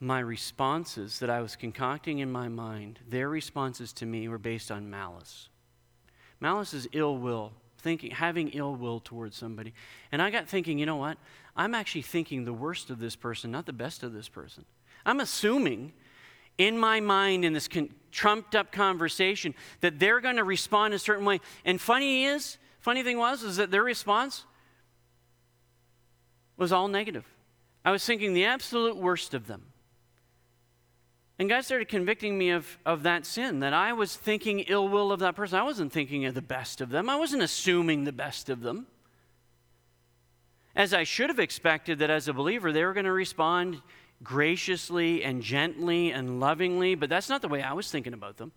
my 0.00 0.18
responses 0.18 1.20
that 1.20 1.30
I 1.30 1.40
was 1.40 1.54
concocting 1.54 2.18
in 2.18 2.32
my 2.32 2.48
mind, 2.48 2.98
their 3.08 3.28
responses 3.28 3.92
to 3.94 4.06
me 4.06 4.26
were 4.26 4.38
based 4.38 4.72
on 4.72 4.90
malice. 4.90 5.48
Malice 6.40 6.74
is 6.74 6.88
ill 6.92 7.16
will, 7.18 7.52
thinking, 7.82 8.12
having 8.12 8.48
ill 8.50 8.74
will 8.74 9.00
towards 9.00 9.36
somebody. 9.36 9.74
And 10.10 10.22
I 10.22 10.30
got 10.30 10.48
thinking, 10.48 10.78
you 10.78 10.86
know 10.86 10.96
what? 10.96 11.18
I'm 11.56 11.74
actually 11.74 12.02
thinking 12.02 12.44
the 12.44 12.52
worst 12.52 12.88
of 12.90 12.98
this 12.98 13.16
person, 13.16 13.50
not 13.50 13.66
the 13.66 13.72
best 13.72 14.02
of 14.02 14.12
this 14.12 14.28
person. 14.28 14.64
I'm 15.04 15.20
assuming 15.20 15.92
in 16.58 16.78
my 16.78 17.00
mind 17.00 17.44
in 17.44 17.52
this 17.52 17.68
con- 17.68 17.90
trumped 18.10 18.54
up 18.54 18.72
conversation 18.72 19.54
that 19.80 19.98
they're 19.98 20.20
going 20.20 20.36
to 20.36 20.44
respond 20.44 20.94
a 20.94 20.98
certain 20.98 21.24
way. 21.24 21.40
And 21.64 21.80
funny 21.80 22.24
is, 22.24 22.58
funny 22.80 23.02
thing 23.02 23.18
was, 23.18 23.42
is 23.42 23.56
that 23.56 23.70
their 23.70 23.82
response 23.82 24.44
was 26.56 26.72
all 26.72 26.88
negative. 26.88 27.24
I 27.84 27.90
was 27.90 28.04
thinking 28.04 28.32
the 28.32 28.44
absolute 28.44 28.96
worst 28.96 29.34
of 29.34 29.46
them. 29.46 29.71
And 31.42 31.48
God 31.48 31.64
started 31.64 31.88
convicting 31.88 32.38
me 32.38 32.50
of, 32.50 32.78
of 32.86 33.02
that 33.02 33.26
sin, 33.26 33.58
that 33.58 33.74
I 33.74 33.94
was 33.94 34.14
thinking 34.14 34.60
ill 34.60 34.88
will 34.88 35.10
of 35.10 35.18
that 35.18 35.34
person. 35.34 35.58
I 35.58 35.64
wasn't 35.64 35.92
thinking 35.92 36.24
of 36.24 36.34
the 36.34 36.40
best 36.40 36.80
of 36.80 36.90
them, 36.90 37.10
I 37.10 37.16
wasn't 37.16 37.42
assuming 37.42 38.04
the 38.04 38.12
best 38.12 38.48
of 38.48 38.60
them. 38.60 38.86
As 40.76 40.94
I 40.94 41.02
should 41.02 41.30
have 41.30 41.40
expected 41.40 41.98
that 41.98 42.10
as 42.10 42.28
a 42.28 42.32
believer, 42.32 42.70
they 42.70 42.84
were 42.84 42.92
going 42.92 43.06
to 43.06 43.12
respond 43.12 43.82
graciously 44.22 45.24
and 45.24 45.42
gently 45.42 46.12
and 46.12 46.38
lovingly, 46.38 46.94
but 46.94 47.08
that's 47.08 47.28
not 47.28 47.42
the 47.42 47.48
way 47.48 47.60
I 47.60 47.72
was 47.72 47.90
thinking 47.90 48.14
about 48.14 48.36
them. 48.36 48.52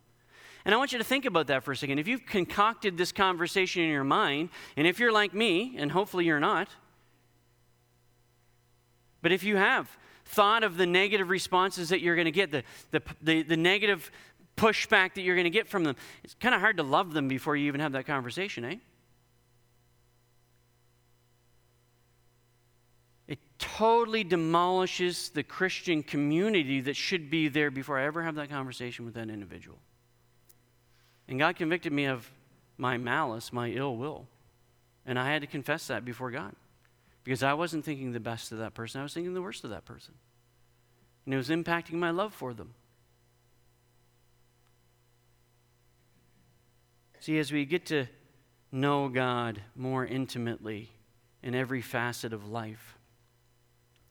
And 0.63 0.75
I 0.75 0.77
want 0.77 0.91
you 0.91 0.99
to 0.99 1.03
think 1.03 1.25
about 1.25 1.47
that 1.47 1.63
for 1.63 1.71
a 1.71 1.75
second. 1.75 1.97
If 1.97 2.07
you've 2.07 2.27
concocted 2.27 2.99
this 2.99 3.11
conversation 3.11 3.81
in 3.81 3.89
your 3.89 4.03
mind, 4.03 4.49
and 4.77 4.85
if 4.85 4.99
you're 4.99 5.11
like 5.11 5.33
me, 5.33 5.73
and 5.79 5.91
hopefully 5.91 6.25
you're 6.25 6.39
not, 6.39 6.67
but 9.23 9.31
if 9.31 9.43
you 9.43 9.55
have 9.55 9.89
thought 10.25 10.63
of 10.63 10.77
the 10.77 10.85
negative 10.85 11.29
responses 11.29 11.89
that 11.89 12.01
you're 12.01 12.15
going 12.15 12.25
to 12.25 12.31
get, 12.31 12.51
the, 12.51 12.63
the, 12.91 13.01
the, 13.21 13.43
the 13.43 13.57
negative 13.57 14.11
pushback 14.57 15.13
that 15.13 15.21
you're 15.21 15.35
going 15.35 15.45
to 15.45 15.49
get 15.49 15.67
from 15.67 15.83
them, 15.83 15.95
it's 16.23 16.35
kind 16.35 16.55
of 16.55 16.61
hard 16.61 16.77
to 16.77 16.83
love 16.83 17.13
them 17.13 17.27
before 17.27 17.55
you 17.55 17.67
even 17.67 17.81
have 17.81 17.91
that 17.93 18.05
conversation, 18.05 18.65
eh? 18.65 18.75
It 23.27 23.39
totally 23.59 24.23
demolishes 24.23 25.29
the 25.29 25.43
Christian 25.43 26.03
community 26.03 26.81
that 26.81 26.95
should 26.95 27.29
be 27.29 27.47
there 27.47 27.71
before 27.71 27.99
I 27.99 28.05
ever 28.05 28.23
have 28.23 28.35
that 28.35 28.49
conversation 28.49 29.05
with 29.05 29.15
that 29.15 29.29
individual. 29.29 29.77
And 31.27 31.39
God 31.39 31.55
convicted 31.55 31.91
me 31.91 32.05
of 32.05 32.29
my 32.77 32.97
malice, 32.97 33.51
my 33.51 33.69
ill 33.69 33.97
will. 33.97 34.27
And 35.05 35.19
I 35.19 35.31
had 35.31 35.41
to 35.41 35.47
confess 35.47 35.87
that 35.87 36.05
before 36.05 36.31
God. 36.31 36.55
Because 37.25 37.41
I 37.41 37.53
wasn't 37.55 37.83
thinking 37.83 38.11
the 38.11 38.19
best 38.19 38.51
of 38.51 38.59
that 38.59 38.75
person, 38.75 39.01
I 39.01 39.03
was 39.03 39.13
thinking 39.13 39.33
the 39.33 39.41
worst 39.41 39.65
of 39.65 39.71
that 39.71 39.83
person. 39.83 40.13
And 41.25 41.33
it 41.33 41.37
was 41.37 41.49
impacting 41.49 41.93
my 41.93 42.11
love 42.11 42.33
for 42.33 42.53
them. 42.53 42.75
See, 47.19 47.39
as 47.39 47.51
we 47.51 47.65
get 47.65 47.87
to 47.87 48.05
know 48.71 49.09
God 49.09 49.59
more 49.75 50.05
intimately 50.05 50.91
in 51.41 51.55
every 51.55 51.81
facet 51.81 52.31
of 52.31 52.47
life, 52.47 52.99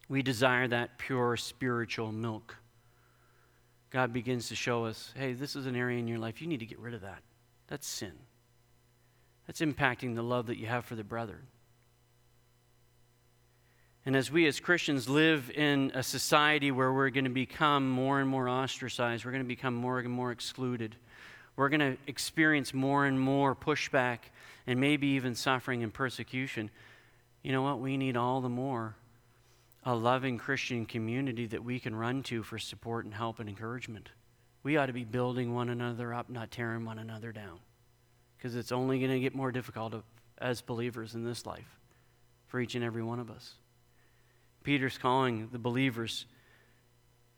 we 0.09 0.21
desire 0.21 0.67
that 0.67 0.99
pure 0.99 1.37
spiritual 1.37 2.11
milk. 2.11 2.57
God 3.91 4.13
begins 4.13 4.49
to 4.49 4.57
show 4.57 4.87
us 4.87 5.13
hey, 5.17 5.35
this 5.35 5.55
is 5.55 5.67
an 5.67 5.77
area 5.77 6.01
in 6.01 6.09
your 6.09 6.19
life, 6.19 6.43
you 6.43 6.49
need 6.49 6.61
to 6.61 6.67
get 6.67 6.81
rid 6.81 6.95
of 6.95 7.03
that. 7.03 7.23
That's 7.69 7.87
sin. 7.87 8.13
That's 9.47 9.61
impacting 9.61 10.17
the 10.17 10.23
love 10.23 10.47
that 10.47 10.59
you 10.59 10.67
have 10.67 10.85
for 10.85 10.97
the 10.97 11.05
brother. 11.05 11.43
And 14.07 14.15
as 14.15 14.31
we 14.31 14.47
as 14.47 14.61
Christians 14.61 15.09
live 15.09 15.51
in 15.51 15.91
a 15.95 16.03
society 16.03 16.71
where 16.71 16.93
we're 16.93 17.11
going 17.11 17.25
to 17.25 17.31
become 17.31 17.89
more 17.89 18.21
and 18.21 18.29
more 18.29 18.49
ostracized, 18.49 19.25
we're 19.25 19.31
going 19.31 19.43
to 19.43 19.49
become 19.49 19.75
more 19.75 19.99
and 19.99 20.11
more 20.11 20.31
excluded, 20.31 20.97
we're 21.57 21.71
going 21.71 21.81
to 21.81 21.97
experience 22.07 22.75
more 22.75 23.07
and 23.07 23.19
more 23.19 23.55
pushback 23.55 24.19
and 24.67 24.79
maybe 24.79 25.07
even 25.09 25.35
suffering 25.35 25.83
and 25.83 25.93
persecution. 25.95 26.71
You 27.43 27.53
know 27.53 27.63
what? 27.63 27.81
We 27.81 27.97
need 27.97 28.17
all 28.17 28.41
the 28.41 28.49
more 28.49 28.95
a 29.85 29.95
loving 29.95 30.39
Christian 30.39 30.87
community 30.87 31.47
that 31.47 31.63
we 31.63 31.79
can 31.79 31.95
run 31.95 32.23
to 32.25 32.43
for 32.43 32.59
support 32.59 33.05
and 33.05 33.13
help 33.13 33.39
and 33.39 33.49
encouragement. 33.49 34.09
We 34.63 34.79
ought 34.79 34.87
to 34.87 34.95
be 34.95 35.05
building 35.05 35.55
one 35.55 35.69
another 35.69 36.15
up, 36.15 36.31
not 36.31 36.51
tearing 36.51 36.87
one 36.87 36.99
another 36.99 37.33
down. 37.33 37.59
Because 38.37 38.57
it's 38.57 38.73
only 38.73 38.99
going 38.99 39.11
to 39.11 39.21
get 39.21 39.35
more 39.35 39.53
difficult 39.53 39.95
as 40.39 40.63
believers 40.63 41.15
in 41.15 41.25
this 41.25 41.45
life 41.45 41.79
for 42.47 42.61
each 42.61 42.75
and 42.75 42.85
every 42.85 43.03
one 43.03 43.21
of 43.21 43.31
us. 43.31 43.55
Peter's 44.65 44.99
calling 44.99 45.49
the 45.53 45.59
believers 45.59 46.27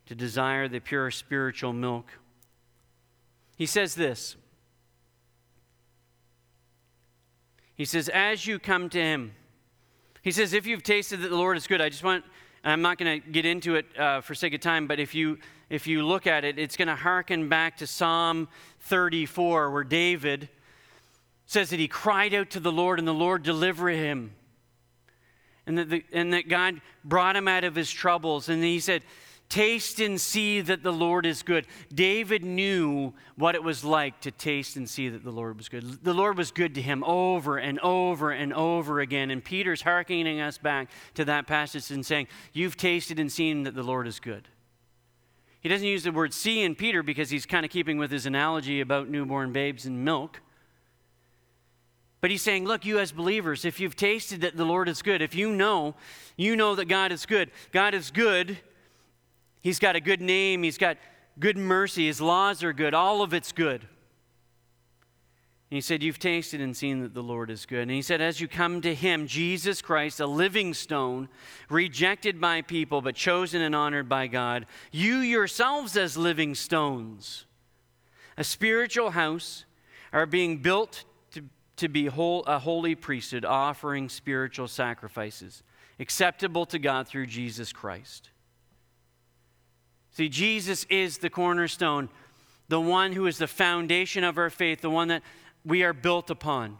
to 0.06 0.14
desire 0.14 0.68
the 0.68 0.80
pure 0.80 1.10
spiritual 1.10 1.72
milk. 1.72 2.06
He 3.56 3.66
says 3.66 3.94
this 3.94 4.36
He 7.74 7.84
says, 7.84 8.08
As 8.08 8.46
you 8.46 8.58
come 8.58 8.88
to 8.90 9.00
him, 9.00 9.34
he 10.22 10.32
says, 10.32 10.54
if 10.54 10.66
you've 10.66 10.82
tasted 10.82 11.20
that 11.20 11.28
the 11.28 11.36
Lord 11.36 11.56
is 11.56 11.66
good, 11.66 11.80
I 11.80 11.88
just 11.88 12.02
want, 12.02 12.24
I'm 12.64 12.82
not 12.82 12.98
going 12.98 13.20
to 13.20 13.28
get 13.30 13.44
into 13.44 13.76
it 13.76 13.86
uh, 13.96 14.20
for 14.22 14.34
sake 14.34 14.54
of 14.54 14.60
time, 14.60 14.88
but 14.88 14.98
if 14.98 15.14
you, 15.14 15.38
if 15.70 15.86
you 15.86 16.04
look 16.04 16.26
at 16.26 16.44
it, 16.44 16.58
it's 16.58 16.76
going 16.76 16.88
to 16.88 16.96
harken 16.96 17.48
back 17.48 17.76
to 17.76 17.86
Psalm 17.86 18.48
34, 18.80 19.70
where 19.70 19.84
David 19.84 20.48
says 21.44 21.70
that 21.70 21.78
he 21.78 21.86
cried 21.86 22.34
out 22.34 22.50
to 22.50 22.60
the 22.60 22.72
Lord 22.72 22.98
and 22.98 23.06
the 23.06 23.14
Lord 23.14 23.42
delivered 23.42 23.90
him. 23.90 24.32
And 25.66 25.78
that, 25.78 25.90
the, 25.90 26.04
and 26.12 26.32
that 26.32 26.48
God 26.48 26.80
brought 27.04 27.36
him 27.36 27.48
out 27.48 27.64
of 27.64 27.74
his 27.74 27.90
troubles. 27.90 28.48
And 28.48 28.62
he 28.62 28.78
said, 28.78 29.02
Taste 29.48 30.00
and 30.00 30.20
see 30.20 30.60
that 30.60 30.82
the 30.82 30.92
Lord 30.92 31.24
is 31.24 31.44
good. 31.44 31.68
David 31.94 32.44
knew 32.44 33.12
what 33.36 33.54
it 33.54 33.62
was 33.62 33.84
like 33.84 34.20
to 34.22 34.32
taste 34.32 34.76
and 34.76 34.90
see 34.90 35.08
that 35.08 35.22
the 35.22 35.30
Lord 35.30 35.56
was 35.56 35.68
good. 35.68 36.02
The 36.02 36.14
Lord 36.14 36.36
was 36.36 36.50
good 36.50 36.74
to 36.74 36.82
him 36.82 37.04
over 37.04 37.56
and 37.56 37.78
over 37.78 38.32
and 38.32 38.52
over 38.52 39.00
again. 39.00 39.30
And 39.30 39.44
Peter's 39.44 39.82
hearkening 39.82 40.40
us 40.40 40.58
back 40.58 40.90
to 41.14 41.24
that 41.26 41.46
passage 41.46 41.92
and 41.92 42.04
saying, 42.04 42.26
You've 42.52 42.76
tasted 42.76 43.20
and 43.20 43.30
seen 43.30 43.62
that 43.64 43.76
the 43.76 43.84
Lord 43.84 44.08
is 44.08 44.18
good. 44.18 44.48
He 45.60 45.68
doesn't 45.68 45.86
use 45.86 46.02
the 46.02 46.12
word 46.12 46.34
see 46.34 46.62
in 46.62 46.74
Peter 46.74 47.04
because 47.04 47.30
he's 47.30 47.46
kind 47.46 47.64
of 47.64 47.70
keeping 47.70 47.98
with 47.98 48.10
his 48.10 48.26
analogy 48.26 48.80
about 48.80 49.08
newborn 49.08 49.52
babes 49.52 49.86
and 49.86 50.04
milk. 50.04 50.40
But 52.26 52.32
he's 52.32 52.42
saying, 52.42 52.64
look, 52.64 52.84
you 52.84 52.98
as 52.98 53.12
believers, 53.12 53.64
if 53.64 53.78
you've 53.78 53.94
tasted 53.94 54.40
that 54.40 54.56
the 54.56 54.64
Lord 54.64 54.88
is 54.88 55.00
good, 55.00 55.22
if 55.22 55.34
you 55.34 55.52
know, 55.52 55.94
you 56.36 56.56
know 56.56 56.74
that 56.74 56.86
God 56.86 57.12
is 57.12 57.24
good. 57.24 57.50
God 57.72 57.94
is 57.94 58.10
good 58.10 58.58
He's 59.66 59.80
got 59.80 59.96
a 59.96 60.00
good 60.00 60.20
name, 60.20 60.62
He's 60.62 60.78
got 60.78 60.96
good 61.40 61.56
mercy, 61.56 62.06
His 62.06 62.20
laws 62.20 62.62
are 62.62 62.72
good, 62.72 62.94
all 62.94 63.20
of 63.20 63.34
it's 63.34 63.50
good. 63.50 63.80
And 63.80 65.76
he 65.76 65.80
said, 65.80 66.04
You've 66.04 66.20
tasted 66.20 66.60
and 66.60 66.76
seen 66.76 67.02
that 67.02 67.14
the 67.14 67.22
Lord 67.22 67.50
is 67.50 67.66
good. 67.66 67.82
And 67.82 67.90
he 67.90 68.02
said, 68.02 68.20
As 68.20 68.40
you 68.40 68.46
come 68.46 68.80
to 68.82 68.94
Him, 68.94 69.26
Jesus 69.26 69.82
Christ, 69.82 70.20
a 70.20 70.26
living 70.28 70.72
stone, 70.72 71.28
rejected 71.68 72.40
by 72.40 72.62
people, 72.62 73.02
but 73.02 73.16
chosen 73.16 73.60
and 73.60 73.74
honored 73.74 74.08
by 74.08 74.28
God, 74.28 74.66
you 74.92 75.16
yourselves, 75.16 75.96
as 75.96 76.16
living 76.16 76.54
stones, 76.54 77.46
a 78.36 78.44
spiritual 78.44 79.10
house, 79.10 79.64
are 80.12 80.26
being 80.26 80.58
built 80.58 81.02
to, 81.76 81.88
be 81.88 82.06
whole, 82.06 82.42
a 82.44 82.58
holy 82.58 82.94
priesthood, 82.94 83.44
offering 83.44 84.08
spiritual 84.08 84.68
sacrifices, 84.68 85.62
acceptable 86.00 86.66
to 86.66 86.78
God 86.78 87.06
through 87.06 87.26
Jesus 87.26 87.72
Christ. 87.72 88.30
See, 90.12 90.28
Jesus 90.28 90.84
is 90.88 91.18
the 91.18 91.28
cornerstone, 91.28 92.08
the 92.68 92.80
one 92.80 93.12
who 93.12 93.26
is 93.26 93.38
the 93.38 93.46
foundation 93.46 94.24
of 94.24 94.38
our 94.38 94.50
faith, 94.50 94.80
the 94.80 94.90
one 94.90 95.08
that 95.08 95.22
we 95.64 95.82
are 95.82 95.92
built 95.92 96.30
upon. 96.30 96.78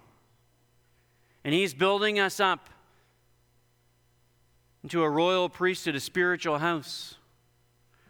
And 1.44 1.52
He's 1.52 1.74
building 1.74 2.18
us 2.18 2.40
up 2.40 2.70
into 4.82 5.02
a 5.02 5.10
royal 5.10 5.48
priesthood, 5.48 5.96
a 5.96 6.00
spiritual 6.00 6.58
house. 6.58 7.16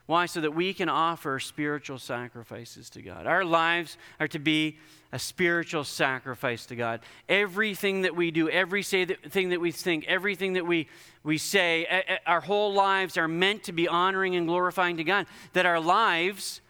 Why? 0.06 0.26
So 0.26 0.40
that 0.40 0.54
we 0.54 0.72
can 0.72 0.88
offer 0.88 1.40
spiritual 1.40 1.98
sacrifices 1.98 2.88
to 2.90 3.02
God. 3.02 3.26
Our 3.26 3.44
lives 3.44 3.98
are 4.20 4.28
to 4.28 4.38
be 4.38 4.78
a 5.12 5.18
spiritual 5.18 5.82
sacrifice 5.82 6.66
to 6.66 6.76
God. 6.76 7.00
Everything 7.28 8.02
that 8.02 8.14
we 8.14 8.30
do, 8.30 8.48
everything 8.48 9.48
that 9.48 9.60
we 9.60 9.72
think, 9.72 10.04
everything 10.06 10.52
that 10.52 10.66
we, 10.66 10.88
we 11.24 11.38
say, 11.38 12.04
our 12.24 12.40
whole 12.40 12.72
lives 12.72 13.16
are 13.16 13.26
meant 13.26 13.64
to 13.64 13.72
be 13.72 13.88
honoring 13.88 14.36
and 14.36 14.46
glorifying 14.46 14.96
to 14.98 15.04
God. 15.04 15.26
That 15.54 15.66
our 15.66 15.80
lives, 15.80 16.60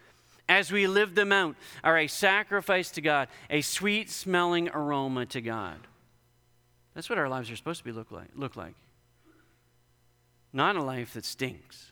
as 0.49 0.71
we 0.71 0.87
live 0.87 1.13
them 1.13 1.31
out, 1.31 1.55
are 1.83 1.97
a 1.97 2.07
sacrifice 2.07 2.89
to 2.91 3.01
God, 3.01 3.27
a 3.49 3.61
sweet 3.61 4.09
smelling 4.09 4.69
aroma 4.69 5.27
to 5.27 5.41
God. 5.41 5.77
That's 6.95 7.09
what 7.09 7.19
our 7.19 7.29
lives 7.29 7.51
are 7.51 7.55
supposed 7.55 7.79
to 7.79 7.85
be 7.85 7.91
look 7.91 8.11
like. 8.11 8.29
Look 8.35 8.55
like. 8.55 8.73
Not 10.53 10.75
a 10.75 10.81
life 10.81 11.13
that 11.13 11.25
stinks. 11.25 11.91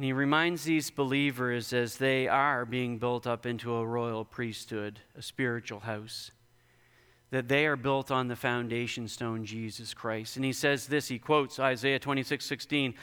And 0.00 0.04
he 0.06 0.14
reminds 0.14 0.64
these 0.64 0.88
believers 0.88 1.74
as 1.74 1.98
they 1.98 2.26
are 2.26 2.64
being 2.64 2.96
built 2.96 3.26
up 3.26 3.44
into 3.44 3.74
a 3.74 3.84
royal 3.84 4.24
priesthood, 4.24 4.98
a 5.14 5.20
spiritual 5.20 5.80
house, 5.80 6.30
that 7.30 7.48
they 7.48 7.66
are 7.66 7.76
built 7.76 8.10
on 8.10 8.26
the 8.26 8.34
foundation 8.34 9.08
stone, 9.08 9.44
Jesus 9.44 9.92
Christ. 9.92 10.36
And 10.36 10.44
he 10.46 10.54
says 10.54 10.86
this, 10.86 11.08
he 11.08 11.18
quotes 11.18 11.58
Isaiah 11.58 11.98
26 11.98 12.46
16. 12.46 12.94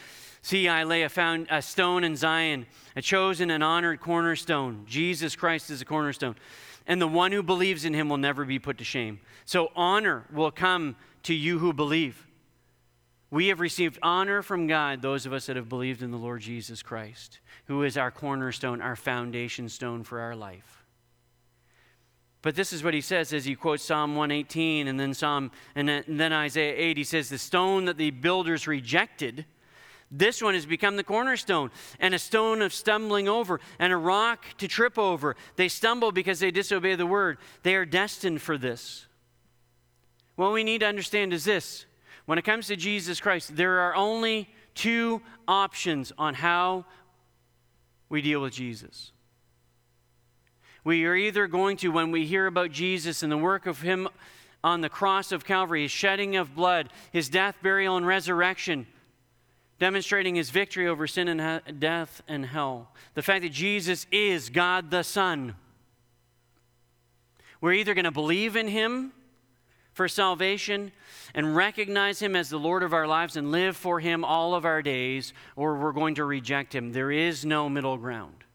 See, 0.42 0.68
I 0.68 0.86
lay 0.86 1.04
a, 1.04 1.10
found, 1.10 1.46
a 1.52 1.62
stone 1.62 2.04
in 2.04 2.16
Zion, 2.16 2.66
a 2.96 3.02
chosen 3.04 3.52
and 3.52 3.64
honored 3.64 4.00
cornerstone. 4.00 4.84
Jesus 4.88 5.36
Christ 5.36 5.70
is 5.70 5.84
a 5.84 5.86
cornerstone. 5.86 6.36
And 6.88 7.00
the 7.00 7.08
one 7.08 7.32
who 7.32 7.44
believes 7.44 7.86
in 7.86 7.94
him 7.94 8.10
will 8.10 8.18
never 8.18 8.44
be 8.44 8.58
put 8.58 8.80
to 8.80 8.84
shame. 8.84 9.20
So 9.46 9.72
honor 9.76 10.26
will 10.34 10.50
come 10.50 10.96
to 11.22 11.36
you 11.36 11.60
who 11.60 11.74
believe. 11.74 12.27
We 13.30 13.48
have 13.48 13.60
received 13.60 14.00
honor 14.02 14.42
from 14.42 14.68
God, 14.68 15.02
those 15.02 15.26
of 15.26 15.34
us 15.34 15.48
that 15.48 15.58
have 15.58 15.68
believed 15.68 16.02
in 16.02 16.12
the 16.12 16.18
Lord 16.18 16.42
Jesus 16.42 16.82
Christ, 16.82 17.40
who 17.66 17.84
is 17.84 17.98
our 17.98 18.12
cornerstone, 18.12 18.82
our 18.82 18.96
foundation 18.96 19.68
stone 19.68 20.04
for 20.04 20.22
our 20.22 20.36
life. 20.36 20.86
But 22.42 22.56
this 22.56 22.72
is 22.72 22.84
what 22.84 22.94
he 22.94 23.02
says 23.02 23.34
as 23.34 23.44
he 23.44 23.56
quotes 23.56 23.84
Psalm 23.84 24.16
118 24.16 24.88
and 24.88 24.98
then 24.98 25.14
Psalm 25.14 25.52
and 25.76 25.90
then, 25.90 26.32
Isaiah 26.32 26.74
8. 26.78 26.96
He 26.98 27.04
says, 27.04 27.28
The 27.28 27.38
stone 27.38 27.86
that 27.86 27.98
the 27.98 28.12
builders 28.12 28.68
rejected 28.68 29.46
This 30.10 30.42
one 30.42 30.54
has 30.54 30.66
become 30.66 30.96
the 30.96 31.04
cornerstone 31.04 31.72
and 32.00 32.14
a 32.14 32.20
stone 32.20 32.62
of 32.62 32.74
stumbling 32.74 33.28
over 33.28 33.60
and 33.78 33.92
a 33.92 33.98
rock 33.98 34.46
to 34.60 34.68
trip 34.68 34.98
over. 34.98 35.36
They 35.58 35.68
stumble 35.68 36.14
because 36.14 36.40
they 36.40 36.52
disobey 36.52 36.96
the 36.96 37.06
word. 37.06 37.40
They 37.64 37.76
are 37.76 37.86
destined 37.86 38.42
for 38.42 38.58
this. 38.58 39.08
What 40.36 40.54
we 40.54 40.64
need 40.64 40.80
to 40.80 40.88
understand 40.88 41.34
is 41.34 41.44
this 41.44 41.87
when 42.28 42.38
it 42.38 42.44
comes 42.44 42.68
to 42.68 42.76
Jesus 42.76 43.22
Christ, 43.22 43.56
there 43.56 43.80
are 43.80 43.96
only 43.96 44.50
two 44.76 45.22
options 45.48 46.12
on 46.18 46.34
how 46.34 46.86
we 48.10 48.22
deal 48.22 48.42
with 48.42 48.52
Jesus. 48.52 49.14
We 50.84 51.06
are 51.06 51.16
either 51.16 51.48
going 51.48 51.78
to, 51.78 51.88
when 51.88 52.12
we 52.12 52.26
hear 52.26 52.46
about 52.46 52.72
Jesus 52.72 53.24
and 53.24 53.32
the 53.32 53.38
work 53.38 53.66
of 53.66 53.80
Him 53.80 54.10
on 54.62 54.82
the 54.82 54.90
cross 54.90 55.32
of 55.32 55.46
Calvary, 55.46 55.84
His 55.84 55.92
shedding 55.92 56.36
of 56.36 56.54
blood, 56.54 56.90
His 57.14 57.30
death, 57.30 57.56
burial, 57.64 57.96
and 57.96 58.06
resurrection, 58.06 58.88
demonstrating 59.80 60.36
His 60.36 60.50
victory 60.50 60.86
over 60.86 61.08
sin 61.08 61.30
and 61.30 61.80
death 61.80 62.22
and 62.28 62.46
hell, 62.46 62.90
the 63.14 63.24
fact 63.24 63.44
that 63.44 63.54
Jesus 63.54 64.06
is 64.12 64.50
God 64.50 64.92
the 64.92 65.04
Son. 65.04 65.56
We're 67.62 67.74
either 67.74 67.94
going 67.94 68.04
to 68.04 68.12
believe 68.12 68.58
in 68.58 68.68
Him 68.68 69.14
for 69.98 70.08
salvation 70.08 70.92
and 71.34 71.56
recognize 71.56 72.22
Him 72.22 72.36
as 72.36 72.50
the 72.50 72.60
Lord 72.60 72.84
of 72.84 72.94
our 72.94 73.08
lives 73.08 73.36
and 73.36 73.52
live 73.52 73.76
for 73.76 74.00
Him 74.00 74.24
all 74.24 74.56
of 74.56 74.64
our 74.64 74.82
days, 74.82 75.34
or 75.56 75.76
we're 75.76 75.92
going 75.92 76.16
to 76.16 76.24
reject 76.24 76.74
Him. 76.74 76.94
There 76.94 77.12
is 77.12 77.44
no 77.44 77.68
middle 77.68 77.98
ground. 77.98 78.46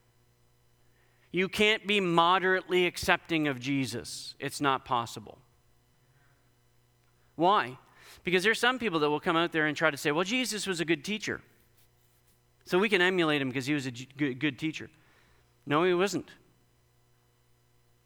You 1.31 1.49
can't 1.49 1.85
be 1.85 1.99
moderately 1.99 2.87
accepting 2.87 3.47
of 3.47 3.59
Jesus, 3.59 4.35
it's 4.39 4.61
not 4.61 4.85
possible. 4.85 5.37
Why? 7.35 7.77
Because 8.23 8.43
there's 8.43 8.59
some 8.59 8.79
people 8.79 8.99
that 8.99 9.09
will 9.09 9.19
come 9.19 9.35
out 9.35 9.51
there 9.51 9.65
and 9.65 9.75
try 9.75 9.91
to 9.91 9.97
say, 9.97 10.11
well, 10.11 10.23
Jesus 10.23 10.65
was 10.65 10.79
a 10.79 10.85
good 10.85 11.03
teacher. 11.03 11.41
So 12.65 12.79
we 12.79 12.87
can 12.87 13.01
emulate 13.01 13.41
him 13.41 13.49
because 13.49 13.65
he 13.65 13.73
was 13.73 13.85
a 13.85 13.91
good 13.91 14.57
teacher. 14.57 14.89
No, 15.65 15.83
he 15.83 15.93
wasn't. 15.93 16.29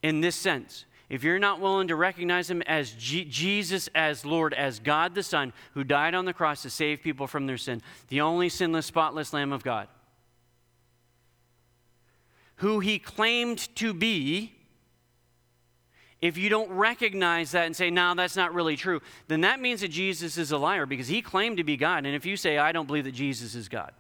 In 0.02 0.22
this 0.22 0.36
sense, 0.36 0.86
if 1.10 1.24
you're 1.24 1.40
not 1.40 1.62
willing 1.62 1.88
to 1.88 1.96
recognize 1.96 2.50
him 2.50 2.62
as 2.64 2.92
G- 2.92 3.26
Jesus, 3.26 3.88
as 3.96 4.26
Lord, 4.26 4.54
as 4.54 4.80
God 4.80 5.16
the 5.16 5.24
Son, 5.24 5.54
who 5.74 5.84
died 5.84 6.14
on 6.14 6.26
the 6.26 6.34
cross 6.34 6.62
to 6.64 6.70
save 6.70 7.02
people 7.02 7.28
from 7.28 7.48
their 7.48 7.58
sin, 7.58 7.82
the 8.10 8.22
only 8.22 8.50
sinless, 8.50 8.86
spotless 8.86 9.32
Lamb 9.32 9.54
of 9.54 9.64
God, 9.64 9.88
who 12.58 12.80
he 12.80 13.00
claimed 13.00 13.74
to 13.78 13.94
be, 13.94 14.54
if 16.20 16.38
you 16.38 16.50
don't 16.50 16.72
recognize 16.72 17.52
that 17.52 17.68
and 17.68 17.76
say, 17.76 17.90
no, 17.90 18.14
that's 18.16 18.36
not 18.36 18.54
really 18.54 18.76
true, 18.76 19.02
then 19.28 19.42
that 19.42 19.62
means 19.62 19.82
that 19.82 19.90
Jesus 19.90 20.38
is 20.38 20.52
a 20.52 20.58
liar 20.58 20.86
because 20.86 21.08
he 21.08 21.22
claimed 21.22 21.58
to 21.58 21.64
be 21.64 21.78
God. 21.78 22.06
And 22.06 22.16
if 22.16 22.26
you 22.26 22.36
say, 22.36 22.58
I 22.58 22.72
don't 22.72 22.88
believe 22.88 23.06
that 23.06 23.14
Jesus 23.14 23.56
is 23.56 23.70
God, 23.70 23.92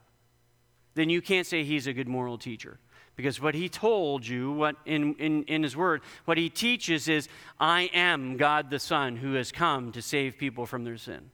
then 0.96 1.10
you 1.10 1.22
can't 1.22 1.46
say 1.46 1.63
he's 1.63 1.88
a 1.88 1.93
good 1.93 2.08
moral 2.08 2.38
teacher. 2.38 2.80
Because 3.17 3.41
what 3.41 3.56
he 3.56 3.67
told 3.67 4.25
you, 4.25 4.51
what 4.51 4.75
in, 4.86 5.15
in, 5.15 5.43
in 5.45 5.63
his 5.63 5.75
word, 5.75 6.03
what 6.25 6.38
he 6.38 6.49
teaches 6.49 7.10
is, 7.10 7.27
I 7.60 7.89
am 7.93 8.38
God 8.38 8.69
the 8.69 8.80
Son 8.80 9.17
who 9.17 9.34
has 9.34 9.51
come 9.51 9.91
to 9.93 10.03
save 10.03 10.38
people 10.38 10.67
from 10.67 10.84
their 10.84 10.97
sin. 10.97 11.32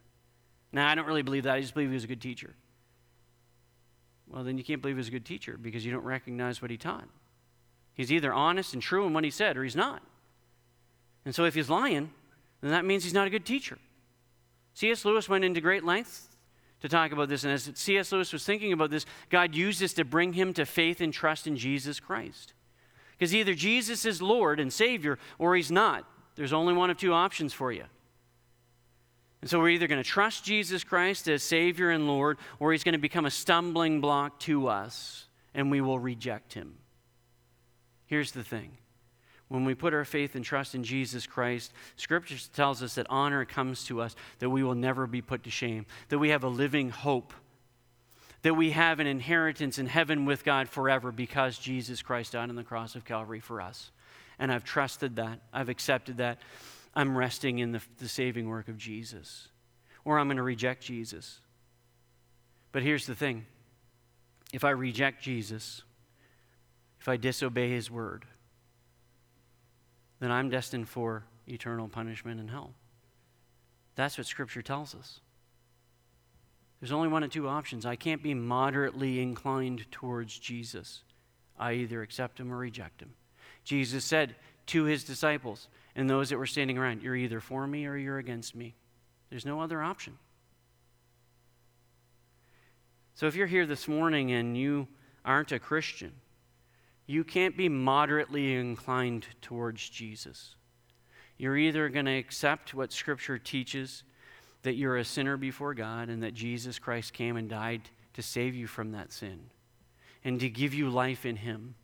Now, 0.72 0.90
I 0.90 0.96
don't 0.96 1.06
really 1.06 1.22
believe 1.22 1.44
that. 1.44 1.54
I 1.54 1.62
just 1.62 1.74
believe 1.74 1.90
he 1.90 1.94
was 1.94 2.06
a 2.06 2.08
good 2.08 2.22
teacher. 2.22 2.56
Well, 4.30 4.46
then 4.46 4.58
you 4.58 4.64
can't 4.64 4.82
believe 4.82 4.96
he 4.96 5.02
was 5.02 5.10
a 5.10 5.12
good 5.12 5.26
teacher 5.26 5.58
because 5.62 5.86
you 5.86 5.92
don't 5.92 6.06
recognize 6.06 6.62
what 6.62 6.72
he 6.72 6.78
taught. 6.78 7.08
He's 7.94 8.12
either 8.14 8.34
honest 8.34 8.74
and 8.74 8.82
true 8.82 9.06
in 9.06 9.14
what 9.14 9.26
he 9.26 9.30
said 9.30 9.58
or 9.58 9.64
he's 9.64 9.76
not. 9.76 10.02
And 11.26 11.36
so 11.36 11.44
if 11.44 11.54
he's 11.54 11.70
lying, 11.70 12.12
then 12.62 12.72
that 12.72 12.86
means 12.86 13.04
he's 13.04 13.14
not 13.14 13.28
a 13.28 13.30
good 13.30 13.46
teacher. 13.46 13.78
C.S. 14.74 15.04
Lewis 15.04 15.28
went 15.28 15.44
into 15.44 15.60
great 15.60 15.84
lengths 15.84 16.30
to 16.84 16.90
talk 16.90 17.14
about 17.14 17.30
this. 17.30 17.46
And 17.46 17.54
as 17.54 17.72
C.S. 17.76 18.12
Lewis 18.12 18.34
was 18.34 18.46
thinking 18.46 18.74
about 18.74 18.92
this, 18.92 19.06
God 19.30 19.56
used 19.56 19.80
this 19.80 19.94
to 19.94 20.06
bring 20.06 20.34
him 20.34 20.54
to 20.54 20.66
faith 20.66 21.00
and 21.00 21.14
trust 21.14 21.48
in 21.48 21.56
Jesus 21.56 22.00
Christ. 22.00 22.54
Because 23.14 23.34
either 23.34 23.56
Jesus 23.56 24.06
is 24.06 24.22
Lord 24.22 24.60
and 24.60 24.72
Savior 24.72 25.18
or 25.40 25.56
he's 25.56 25.72
not. 25.72 26.06
There's 26.36 26.52
only 26.52 26.74
one 26.74 26.90
of 26.90 26.98
two 26.98 27.14
options 27.14 27.54
for 27.54 27.72
you. 27.72 27.86
And 29.40 29.50
so 29.50 29.60
we're 29.60 29.70
either 29.70 29.88
going 29.88 30.04
to 30.04 30.10
trust 30.10 30.44
Jesus 30.44 30.84
Christ 30.84 31.30
as 31.30 31.42
Savior 31.42 31.90
and 31.90 32.06
Lord, 32.06 32.38
or 32.60 32.74
he's 32.74 32.84
going 32.84 32.94
to 32.94 33.00
become 33.00 33.26
a 33.26 33.32
stumbling 33.32 34.02
block 34.02 34.40
to 34.42 34.68
us, 34.68 35.28
and 35.54 35.72
we 35.72 35.80
will 35.80 36.00
reject 36.00 36.54
him. 36.54 36.76
Here's 38.06 38.34
the 38.34 38.44
thing 38.44 38.78
when 39.54 39.66
we 39.66 39.76
put 39.76 39.94
our 39.94 40.04
faith 40.04 40.34
and 40.34 40.44
trust 40.44 40.74
in 40.74 40.84
Jesus 40.84 41.28
Christ, 41.28 41.74
Scripture 41.96 42.38
tells 42.56 42.82
us 42.82 42.96
that 42.96 43.06
honor 43.08 43.46
comes 43.46 43.84
to 43.84 44.02
us, 44.02 44.16
that 44.40 44.50
we 44.50 44.64
will 44.64 44.74
never 44.74 45.06
be 45.06 45.22
put 45.22 45.44
to 45.44 45.52
shame, 45.52 45.86
that 46.10 46.18
we 46.18 46.30
have 46.30 46.44
a 46.44 46.48
living 46.48 46.90
hope, 46.90 47.36
that 48.42 48.56
we 48.56 48.72
have 48.72 49.00
an 49.00 49.06
inheritance 49.06 49.78
in 49.78 49.86
heaven 49.86 50.26
with 50.26 50.44
God 50.44 50.70
forever 50.70 51.12
because 51.12 51.60
Jesus 51.60 52.02
Christ 52.02 52.32
died 52.32 52.50
on 52.50 52.56
the 52.56 52.64
cross 52.64 52.96
of 52.96 53.06
Calvary 53.06 53.40
for 53.40 53.62
us. 53.62 53.92
And 54.40 54.52
I've 54.52 54.64
trusted 54.64 55.18
that, 55.18 55.40
I've 55.54 55.70
accepted 55.70 56.18
that. 56.18 56.40
I'm 56.96 57.16
resting 57.16 57.60
in 57.60 57.74
the, 57.74 57.82
the 58.00 58.10
saving 58.10 58.50
work 58.50 58.70
of 58.70 58.80
Jesus, 58.80 59.50
or 60.04 60.18
I'm 60.18 60.26
going 60.30 60.38
to 60.38 60.44
reject 60.44 60.82
Jesus. 60.82 61.42
But 62.72 62.82
here's 62.82 63.06
the 63.06 63.14
thing 63.14 63.46
if 64.52 64.64
I 64.64 64.72
reject 64.72 65.22
Jesus, 65.22 65.84
if 67.00 67.08
I 67.08 67.18
disobey 67.18 67.70
his 67.70 67.92
word, 67.92 68.26
then 70.24 70.32
I'm 70.32 70.50
destined 70.50 70.88
for 70.88 71.26
eternal 71.48 71.90
punishment 71.90 72.40
in 72.40 72.48
hell. 72.48 72.74
That's 73.96 74.18
what 74.18 74.26
Scripture 74.26 74.62
tells 74.62 74.96
us. 74.96 75.20
There's 76.80 76.94
only 76.94 77.10
one 77.10 77.24
of 77.24 77.30
two 77.30 77.50
options. 77.50 77.86
I 77.86 77.98
can't 77.98 78.24
be 78.24 78.34
moderately 78.34 79.22
inclined 79.22 79.92
towards 79.92 80.40
Jesus. 80.40 81.04
I 81.60 81.74
either 81.74 82.02
accept 82.02 82.40
him 82.40 82.54
or 82.54 82.58
reject 82.58 83.02
him. 83.02 83.14
Jesus 83.66 84.06
said 84.06 84.36
to 84.68 84.86
his 84.86 85.04
disciples 85.04 85.68
and 85.94 86.10
those 86.10 86.30
that 86.30 86.38
were 86.38 86.46
standing 86.46 86.78
around, 86.78 87.04
You're 87.04 87.18
either 87.18 87.42
for 87.42 87.68
me 87.68 87.86
or 87.86 87.98
you're 87.98 88.18
against 88.18 88.56
me. 88.56 88.76
There's 89.30 89.46
no 89.46 89.60
other 89.60 89.82
option. 89.82 90.18
So 93.16 93.28
if 93.28 93.36
you're 93.36 93.48
here 93.48 93.66
this 93.66 93.90
morning 93.90 94.32
and 94.32 94.58
you 94.58 94.88
aren't 95.26 95.52
a 95.52 95.60
Christian, 95.60 96.14
you 97.06 97.24
can't 97.24 97.58
be 97.58 97.70
moderately 97.70 98.56
inclined 98.56 99.28
towards 99.42 99.90
Jesus. 99.90 100.56
You're 101.38 101.58
either 101.58 101.90
going 101.90 102.06
to 102.06 102.18
accept 102.18 102.74
what 102.74 102.94
Scripture 102.94 103.38
teaches 103.38 104.04
that 104.62 104.76
you're 104.76 104.98
a 104.98 105.04
sinner 105.04 105.36
before 105.36 105.74
God 105.74 106.10
and 106.10 106.24
that 106.24 106.34
Jesus 106.34 106.80
Christ 106.80 107.14
came 107.14 107.36
and 107.36 107.50
died 107.50 107.82
to 108.14 108.22
save 108.22 108.56
you 108.56 108.68
from 108.68 108.92
that 108.94 109.12
sin 109.12 109.50
and 110.24 110.40
to 110.40 110.50
give 110.50 110.74
you 110.74 110.90
life 110.90 111.26
in 111.26 111.36
Him. 111.36 111.76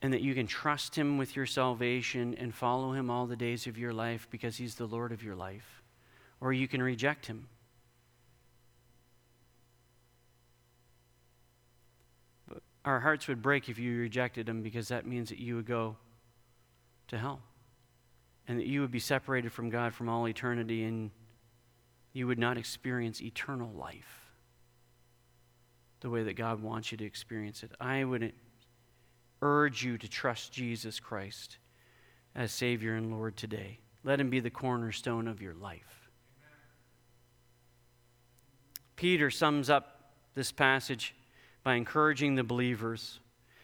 And 0.00 0.12
that 0.12 0.22
you 0.22 0.34
can 0.34 0.46
trust 0.46 0.96
Him 0.96 1.18
with 1.18 1.36
your 1.36 1.44
salvation 1.44 2.34
and 2.38 2.54
follow 2.54 2.92
Him 2.92 3.10
all 3.10 3.26
the 3.26 3.36
days 3.36 3.66
of 3.66 3.76
your 3.76 3.92
life 3.92 4.28
because 4.30 4.56
He's 4.56 4.76
the 4.76 4.86
Lord 4.86 5.12
of 5.12 5.22
your 5.22 5.36
life. 5.36 5.82
Or 6.40 6.52
you 6.52 6.68
can 6.68 6.82
reject 6.82 7.26
Him 7.26 7.48
our 12.84 13.00
hearts 13.00 13.28
would 13.28 13.42
break 13.42 13.68
if 13.68 13.78
you 13.78 13.98
rejected 13.98 14.48
him 14.48 14.62
because 14.62 14.88
that 14.88 15.06
means 15.06 15.28
that 15.28 15.38
you 15.38 15.56
would 15.56 15.66
go 15.66 15.96
to 17.08 17.18
hell 17.18 17.40
and 18.46 18.58
that 18.58 18.66
you 18.66 18.80
would 18.80 18.90
be 18.90 18.98
separated 18.98 19.52
from 19.52 19.70
God 19.70 19.92
from 19.92 20.08
all 20.08 20.26
eternity 20.28 20.84
and 20.84 21.10
you 22.12 22.26
would 22.26 22.38
not 22.38 22.56
experience 22.56 23.20
eternal 23.20 23.70
life 23.72 24.32
the 26.00 26.10
way 26.10 26.22
that 26.22 26.34
God 26.34 26.62
wants 26.62 26.92
you 26.92 26.98
to 26.98 27.04
experience 27.04 27.62
it. 27.62 27.72
I 27.80 28.04
would 28.04 28.32
urge 29.42 29.84
you 29.84 29.98
to 29.98 30.08
trust 30.08 30.52
Jesus 30.52 31.00
Christ 31.00 31.58
as 32.34 32.52
Savior 32.52 32.94
and 32.94 33.10
Lord 33.10 33.36
today. 33.36 33.80
Let 34.04 34.20
him 34.20 34.30
be 34.30 34.40
the 34.40 34.50
cornerstone 34.50 35.26
of 35.26 35.42
your 35.42 35.54
life. 35.54 36.10
Peter 38.96 39.30
sums 39.30 39.70
up 39.70 40.12
this 40.34 40.50
passage 40.52 41.14
by 41.62 41.74
encouraging 41.74 42.34
the 42.34 42.44
believers 42.44 43.20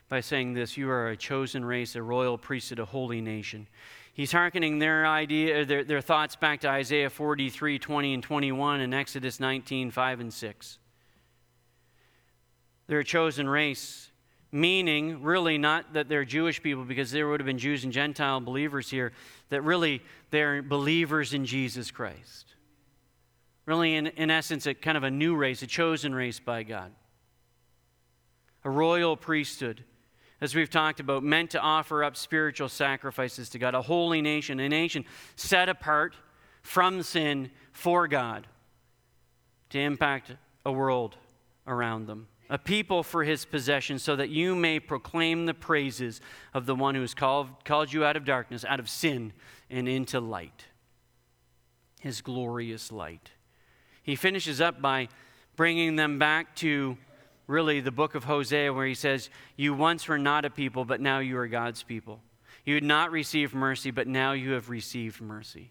by 0.09 0.21
saying 0.21 0.55
this 0.55 0.77
You 0.77 0.91
are 0.91 1.09
a 1.09 1.17
chosen 1.17 1.65
race, 1.65 1.97
a 1.97 2.03
royal 2.03 2.39
priesthood, 2.39 2.79
a 2.79 2.85
holy 2.85 3.21
nation. 3.21 3.67
He's 4.13 4.31
hearkening 4.31 4.79
their 4.79 5.07
idea, 5.07 5.63
uh, 5.63 5.65
their, 5.65 5.83
their 5.83 6.01
thoughts 6.01 6.37
back 6.37 6.61
to 6.61 6.69
Isaiah 6.69 7.11
43 7.11 7.79
20 7.79 8.15
and 8.15 8.23
21 8.23 8.81
and 8.81 8.95
Exodus 8.95 9.41
19 9.41 9.91
5 9.91 10.21
and 10.21 10.33
6. 10.33 10.79
They're 12.87 13.01
a 13.01 13.05
chosen 13.05 13.49
race, 13.49 14.11
meaning 14.53 15.23
really 15.23 15.59
not 15.59 15.95
that 15.95 16.09
they're 16.09 16.25
Jewish 16.25 16.63
people, 16.63 16.85
because 16.85 17.11
there 17.11 17.29
would 17.29 17.41
have 17.41 17.47
been 17.47 17.59
Jews 17.59 17.83
and 17.83 17.93
Gentile 17.93 18.41
believers 18.41 18.91
here, 18.91 19.13
that 19.49 19.63
really 19.63 20.03
they're 20.31 20.63
believers 20.63 21.33
in 21.33 21.47
Jesus 21.47 21.91
Christ. 21.91 22.55
Really, 23.67 23.97
in, 23.97 24.09
in 24.09 24.31
essence, 24.31 24.67
a 24.67 24.75
kind 24.75 24.99
of 24.99 25.05
a 25.05 25.11
new 25.11 25.35
race, 25.35 25.63
a 25.63 25.67
chosen 25.67 26.15
race 26.15 26.39
by 26.39 26.63
God 26.63 26.93
a 28.65 28.71
royal 28.71 29.17
priesthood, 29.17 29.85
as 30.41 30.55
we've 30.55 30.71
talked 30.71 31.01
about, 31.01 31.23
meant 31.23 31.51
to 31.51 31.61
offer 31.61 32.03
up 32.03 32.17
spiritual 32.17 32.69
sacrifices 32.69 33.49
to 33.51 33.59
God, 33.59 33.75
a 33.75 33.83
holy 33.83 34.23
nation, 34.23 34.59
a 34.61 34.69
nation 34.69 35.05
set 35.37 35.69
apart 35.69 36.17
from 36.63 37.03
sin 37.03 37.51
for 37.73 38.09
God. 38.09 38.47
to 39.75 39.81
impact 39.81 40.31
a 40.65 40.71
world 40.71 41.17
around 41.67 42.07
them, 42.07 42.29
a 42.49 42.57
people 42.57 43.03
for 43.03 43.25
his 43.25 43.45
possession, 43.45 43.99
so 43.99 44.15
that 44.15 44.31
you 44.31 44.55
may 44.55 44.79
proclaim 44.79 45.47
the 45.47 45.55
praises 45.55 46.21
of 46.55 46.65
the 46.65 46.77
one 46.77 46.95
who 46.95 47.01
has 47.01 47.13
called, 47.13 47.49
called 47.65 47.93
you 47.93 48.05
out 48.05 48.17
of 48.17 48.25
darkness, 48.25 48.65
out 48.69 48.79
of 48.79 48.89
sin, 48.89 49.33
and 49.69 49.89
into 49.89 50.21
light, 50.21 50.67
his 52.01 52.21
glorious 52.21 52.93
light. 52.93 53.33
He 54.01 54.15
finishes 54.15 54.61
up 54.61 54.81
by 54.81 55.09
bringing 55.57 55.97
them 55.97 56.21
back 56.21 56.55
to 56.57 56.97
really 57.47 57.81
the 57.81 57.91
book 57.91 58.15
of 58.15 58.25
Hosea, 58.25 58.73
where 58.73 58.87
he 58.87 58.95
says, 58.95 59.31
You 59.57 59.75
once 59.75 60.09
were 60.09 60.19
not 60.19 60.45
a 60.45 60.51
people, 60.51 60.85
but 60.85 61.01
now 61.01 61.19
you 61.19 61.37
are 61.39 61.49
God's 61.49 61.83
people. 61.83 62.21
You 62.65 62.75
had 62.75 62.85
not 62.85 63.11
received 63.11 63.55
mercy, 63.55 63.91
but 63.91 64.07
now 64.07 64.33
you 64.33 64.53
have 64.53 64.71
received 64.71 65.21
mercy. 65.21 65.71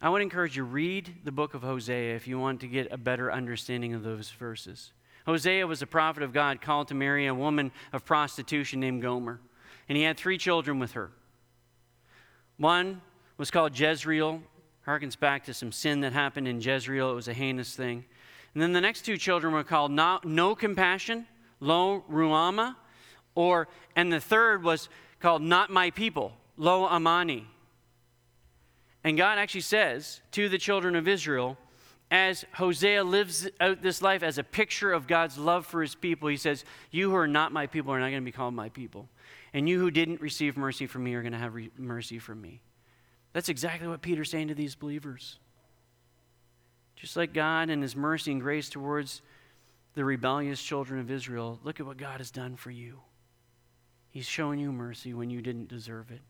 I 0.00 0.10
would 0.10 0.22
encourage 0.22 0.56
you 0.56 0.64
read 0.64 1.16
the 1.24 1.32
book 1.32 1.54
of 1.54 1.62
Hosea 1.62 2.14
if 2.14 2.28
you 2.28 2.38
want 2.38 2.60
to 2.60 2.68
get 2.68 2.92
a 2.92 2.98
better 2.98 3.32
understanding 3.32 3.94
of 3.94 4.02
those 4.02 4.30
verses. 4.30 4.92
Hosea 5.26 5.66
was 5.66 5.82
a 5.82 5.86
prophet 5.86 6.22
of 6.22 6.32
God 6.32 6.60
called 6.60 6.88
to 6.88 6.94
marry 6.94 7.26
a 7.26 7.34
woman 7.34 7.72
of 7.92 8.04
prostitution 8.04 8.80
named 8.80 9.02
Gomer, 9.02 9.40
and 9.88 9.98
he 9.98 10.04
had 10.04 10.16
three 10.16 10.38
children 10.38 10.78
with 10.78 10.92
her. 10.92 11.10
One 12.58 13.02
was 13.38 13.50
called 13.50 13.78
Jezreel, 13.78 14.42
harkens 14.86 15.18
back 15.18 15.44
to 15.44 15.54
some 15.54 15.72
sin 15.72 16.00
that 16.00 16.12
happened 16.12 16.48
in 16.48 16.60
Jezreel. 16.60 17.10
It 17.10 17.14
was 17.14 17.28
a 17.28 17.34
heinous 17.34 17.74
thing. 17.74 18.04
And 18.58 18.62
then 18.64 18.72
the 18.72 18.80
next 18.80 19.02
two 19.02 19.16
children 19.16 19.52
were 19.52 19.62
called 19.62 19.92
No, 19.92 20.18
no 20.24 20.56
Compassion, 20.56 21.28
Lo 21.60 22.02
Ruhamah, 22.10 22.74
or, 23.36 23.68
and 23.94 24.12
the 24.12 24.18
third 24.18 24.64
was 24.64 24.88
called 25.20 25.42
Not 25.42 25.70
My 25.70 25.90
People, 25.90 26.32
Lo 26.56 26.84
Amani. 26.84 27.46
And 29.04 29.16
God 29.16 29.38
actually 29.38 29.60
says 29.60 30.22
to 30.32 30.48
the 30.48 30.58
children 30.58 30.96
of 30.96 31.06
Israel, 31.06 31.56
as 32.10 32.44
Hosea 32.54 33.04
lives 33.04 33.48
out 33.60 33.80
this 33.80 34.02
life 34.02 34.24
as 34.24 34.38
a 34.38 34.42
picture 34.42 34.92
of 34.92 35.06
God's 35.06 35.38
love 35.38 35.64
for 35.64 35.80
his 35.80 35.94
people, 35.94 36.28
he 36.28 36.36
says, 36.36 36.64
You 36.90 37.10
who 37.10 37.16
are 37.16 37.28
not 37.28 37.52
my 37.52 37.68
people 37.68 37.92
are 37.92 38.00
not 38.00 38.10
going 38.10 38.22
to 38.22 38.28
be 38.28 38.32
called 38.32 38.54
my 38.54 38.70
people. 38.70 39.08
And 39.54 39.68
you 39.68 39.78
who 39.78 39.92
didn't 39.92 40.20
receive 40.20 40.56
mercy 40.56 40.88
from 40.88 41.04
me 41.04 41.14
are 41.14 41.22
going 41.22 41.30
to 41.30 41.38
have 41.38 41.54
re- 41.54 41.70
mercy 41.78 42.18
from 42.18 42.40
me. 42.40 42.60
That's 43.32 43.50
exactly 43.50 43.86
what 43.86 44.02
Peter's 44.02 44.32
saying 44.32 44.48
to 44.48 44.54
these 44.56 44.74
believers. 44.74 45.38
Just 46.98 47.16
like 47.16 47.32
God 47.32 47.70
and 47.70 47.80
his 47.80 47.94
mercy 47.94 48.32
and 48.32 48.40
grace 48.40 48.68
towards 48.68 49.22
the 49.94 50.04
rebellious 50.04 50.60
children 50.60 50.98
of 50.98 51.10
Israel, 51.12 51.60
look 51.62 51.78
at 51.78 51.86
what 51.86 51.96
God 51.96 52.18
has 52.18 52.32
done 52.32 52.56
for 52.56 52.72
you. 52.72 52.98
He's 54.10 54.26
shown 54.26 54.58
you 54.58 54.72
mercy 54.72 55.14
when 55.14 55.30
you 55.30 55.40
didn't 55.40 55.68
deserve 55.68 56.10
it. 56.10 56.22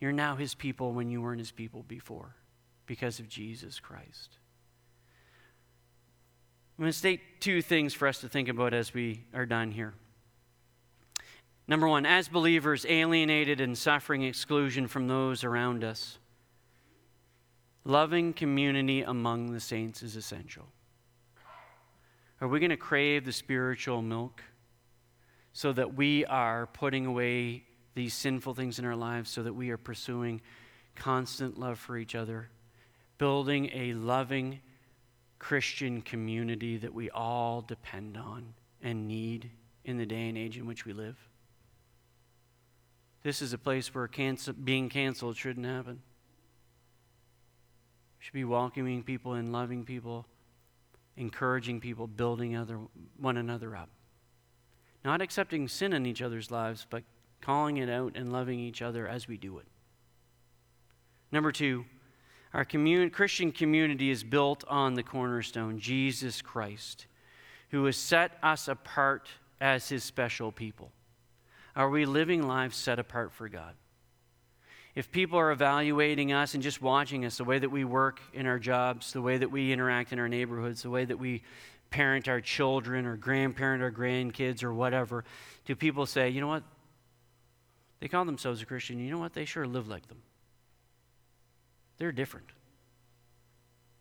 You're 0.00 0.12
now 0.12 0.36
his 0.36 0.54
people 0.54 0.92
when 0.92 1.10
you 1.10 1.20
weren't 1.20 1.40
his 1.40 1.50
people 1.50 1.82
before 1.82 2.36
because 2.86 3.18
of 3.18 3.28
Jesus 3.28 3.78
Christ. 3.78 4.38
I'm 6.78 6.84
going 6.84 6.92
to 6.92 6.98
state 6.98 7.20
two 7.40 7.60
things 7.60 7.92
for 7.92 8.08
us 8.08 8.20
to 8.20 8.28
think 8.28 8.48
about 8.48 8.72
as 8.72 8.94
we 8.94 9.24
are 9.34 9.46
done 9.46 9.72
here. 9.72 9.92
Number 11.68 11.86
one, 11.86 12.06
as 12.06 12.28
believers, 12.28 12.86
alienated 12.88 13.60
and 13.60 13.76
suffering 13.76 14.22
exclusion 14.22 14.88
from 14.88 15.06
those 15.06 15.44
around 15.44 15.84
us, 15.84 16.18
loving 17.84 18.32
community 18.32 19.02
among 19.02 19.52
the 19.52 19.60
saints 19.60 20.02
is 20.02 20.16
essential. 20.16 20.66
Are 22.40 22.48
we 22.48 22.58
going 22.58 22.70
to 22.70 22.76
crave 22.76 23.24
the 23.24 23.32
spiritual 23.32 24.02
milk 24.02 24.42
so 25.52 25.72
that 25.72 25.94
we 25.94 26.24
are 26.26 26.66
putting 26.66 27.06
away 27.06 27.64
these 27.94 28.12
sinful 28.12 28.54
things 28.54 28.78
in 28.78 28.84
our 28.84 28.96
lives 28.96 29.30
so 29.30 29.42
that 29.42 29.54
we 29.54 29.70
are 29.70 29.76
pursuing 29.76 30.40
constant 30.96 31.58
love 31.58 31.78
for 31.78 31.96
each 31.96 32.14
other, 32.14 32.50
building 33.18 33.70
a 33.72 33.94
loving 33.94 34.60
Christian 35.38 36.02
community 36.02 36.76
that 36.76 36.92
we 36.92 37.10
all 37.10 37.60
depend 37.60 38.16
on 38.16 38.54
and 38.82 39.06
need 39.06 39.50
in 39.84 39.96
the 39.96 40.06
day 40.06 40.28
and 40.28 40.36
age 40.36 40.56
in 40.56 40.66
which 40.66 40.84
we 40.84 40.92
live. 40.92 41.16
This 43.22 43.40
is 43.40 43.52
a 43.52 43.58
place 43.58 43.94
where 43.94 44.08
being 44.64 44.88
canceled 44.88 45.36
shouldn't 45.36 45.66
happen. 45.66 46.02
Should 48.24 48.32
be 48.32 48.44
welcoming 48.44 49.02
people 49.02 49.34
and 49.34 49.52
loving 49.52 49.84
people, 49.84 50.24
encouraging 51.18 51.78
people, 51.78 52.06
building 52.06 52.56
other, 52.56 52.78
one 53.18 53.36
another 53.36 53.76
up. 53.76 53.90
Not 55.04 55.20
accepting 55.20 55.68
sin 55.68 55.92
in 55.92 56.06
each 56.06 56.22
other's 56.22 56.50
lives, 56.50 56.86
but 56.88 57.02
calling 57.42 57.76
it 57.76 57.90
out 57.90 58.16
and 58.16 58.32
loving 58.32 58.58
each 58.58 58.80
other 58.80 59.06
as 59.06 59.28
we 59.28 59.36
do 59.36 59.58
it. 59.58 59.66
Number 61.32 61.52
two, 61.52 61.84
our 62.54 62.64
commun- 62.64 63.10
Christian 63.10 63.52
community 63.52 64.08
is 64.08 64.24
built 64.24 64.64
on 64.68 64.94
the 64.94 65.02
cornerstone, 65.02 65.78
Jesus 65.78 66.40
Christ, 66.40 67.04
who 67.72 67.84
has 67.84 67.98
set 67.98 68.38
us 68.42 68.68
apart 68.68 69.28
as 69.60 69.90
his 69.90 70.02
special 70.02 70.50
people. 70.50 70.92
Are 71.76 71.90
we 71.90 72.06
living 72.06 72.48
lives 72.48 72.78
set 72.78 72.98
apart 72.98 73.34
for 73.34 73.50
God? 73.50 73.74
If 74.94 75.10
people 75.10 75.38
are 75.38 75.50
evaluating 75.50 76.32
us 76.32 76.54
and 76.54 76.62
just 76.62 76.80
watching 76.80 77.24
us, 77.24 77.36
the 77.38 77.44
way 77.44 77.58
that 77.58 77.70
we 77.70 77.84
work 77.84 78.20
in 78.32 78.46
our 78.46 78.60
jobs, 78.60 79.12
the 79.12 79.22
way 79.22 79.38
that 79.38 79.50
we 79.50 79.72
interact 79.72 80.12
in 80.12 80.20
our 80.20 80.28
neighborhoods, 80.28 80.82
the 80.82 80.90
way 80.90 81.04
that 81.04 81.18
we 81.18 81.42
parent 81.90 82.28
our 82.28 82.40
children 82.40 83.04
or 83.04 83.16
grandparent 83.16 83.82
our 83.82 83.90
grandkids 83.90 84.62
or 84.62 84.72
whatever, 84.72 85.24
do 85.64 85.74
people 85.74 86.06
say, 86.06 86.30
you 86.30 86.40
know 86.40 86.46
what? 86.46 86.62
They 88.00 88.08
call 88.08 88.24
themselves 88.24 88.62
a 88.62 88.66
Christian. 88.66 88.98
You 88.98 89.10
know 89.10 89.18
what? 89.18 89.32
They 89.32 89.44
sure 89.44 89.66
live 89.66 89.88
like 89.88 90.06
them. 90.08 90.22
They're 91.98 92.12
different. 92.12 92.46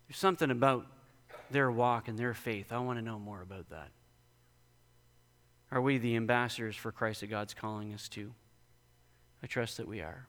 There's 0.08 0.18
something 0.18 0.52
about 0.52 0.86
their 1.50 1.72
walk 1.72 2.08
and 2.08 2.18
their 2.18 2.34
faith. 2.34 2.72
I 2.72 2.80
want 2.80 3.00
to 3.00 3.06
know 3.06 3.18
more 3.18 3.42
about 3.42 3.70
that. 3.70 3.90
Are 5.72 5.82
we 5.82 5.98
the 5.98 6.16
ambassadors 6.16 6.76
for 6.76 6.92
Christ 6.92 7.22
that 7.22 7.28
God's 7.28 7.54
calling 7.54 7.94
us 7.94 8.08
to? 8.10 8.34
I 9.42 9.48
trust 9.48 9.78
that 9.78 9.88
we 9.88 10.02
are. 10.02 10.28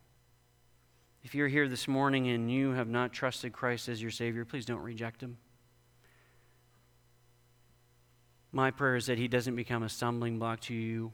If 1.24 1.34
you're 1.34 1.48
here 1.48 1.68
this 1.68 1.88
morning 1.88 2.28
and 2.28 2.50
you 2.50 2.72
have 2.72 2.88
not 2.88 3.12
trusted 3.12 3.52
Christ 3.52 3.88
as 3.88 4.00
your 4.00 4.12
Savior, 4.12 4.44
please 4.44 4.66
don't 4.66 4.82
reject 4.82 5.22
Him. 5.22 5.38
My 8.52 8.70
prayer 8.70 8.94
is 8.94 9.06
that 9.06 9.18
He 9.18 9.26
doesn't 9.26 9.56
become 9.56 9.82
a 9.82 9.88
stumbling 9.88 10.38
block 10.38 10.60
to 10.60 10.74
you 10.74 11.12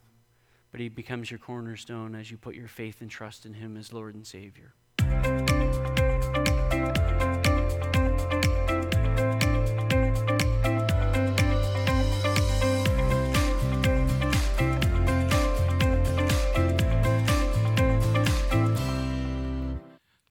but 0.71 0.81
he 0.81 0.89
becomes 0.89 1.31
your 1.31 1.39
cornerstone 1.39 2.15
as 2.15 2.31
you 2.31 2.37
put 2.37 2.55
your 2.55 2.69
faith 2.69 3.01
and 3.01 3.11
trust 3.11 3.45
in 3.45 3.55
him 3.55 3.77
as 3.77 3.93
Lord 3.93 4.15
and 4.15 4.27
Savior. 4.27 4.75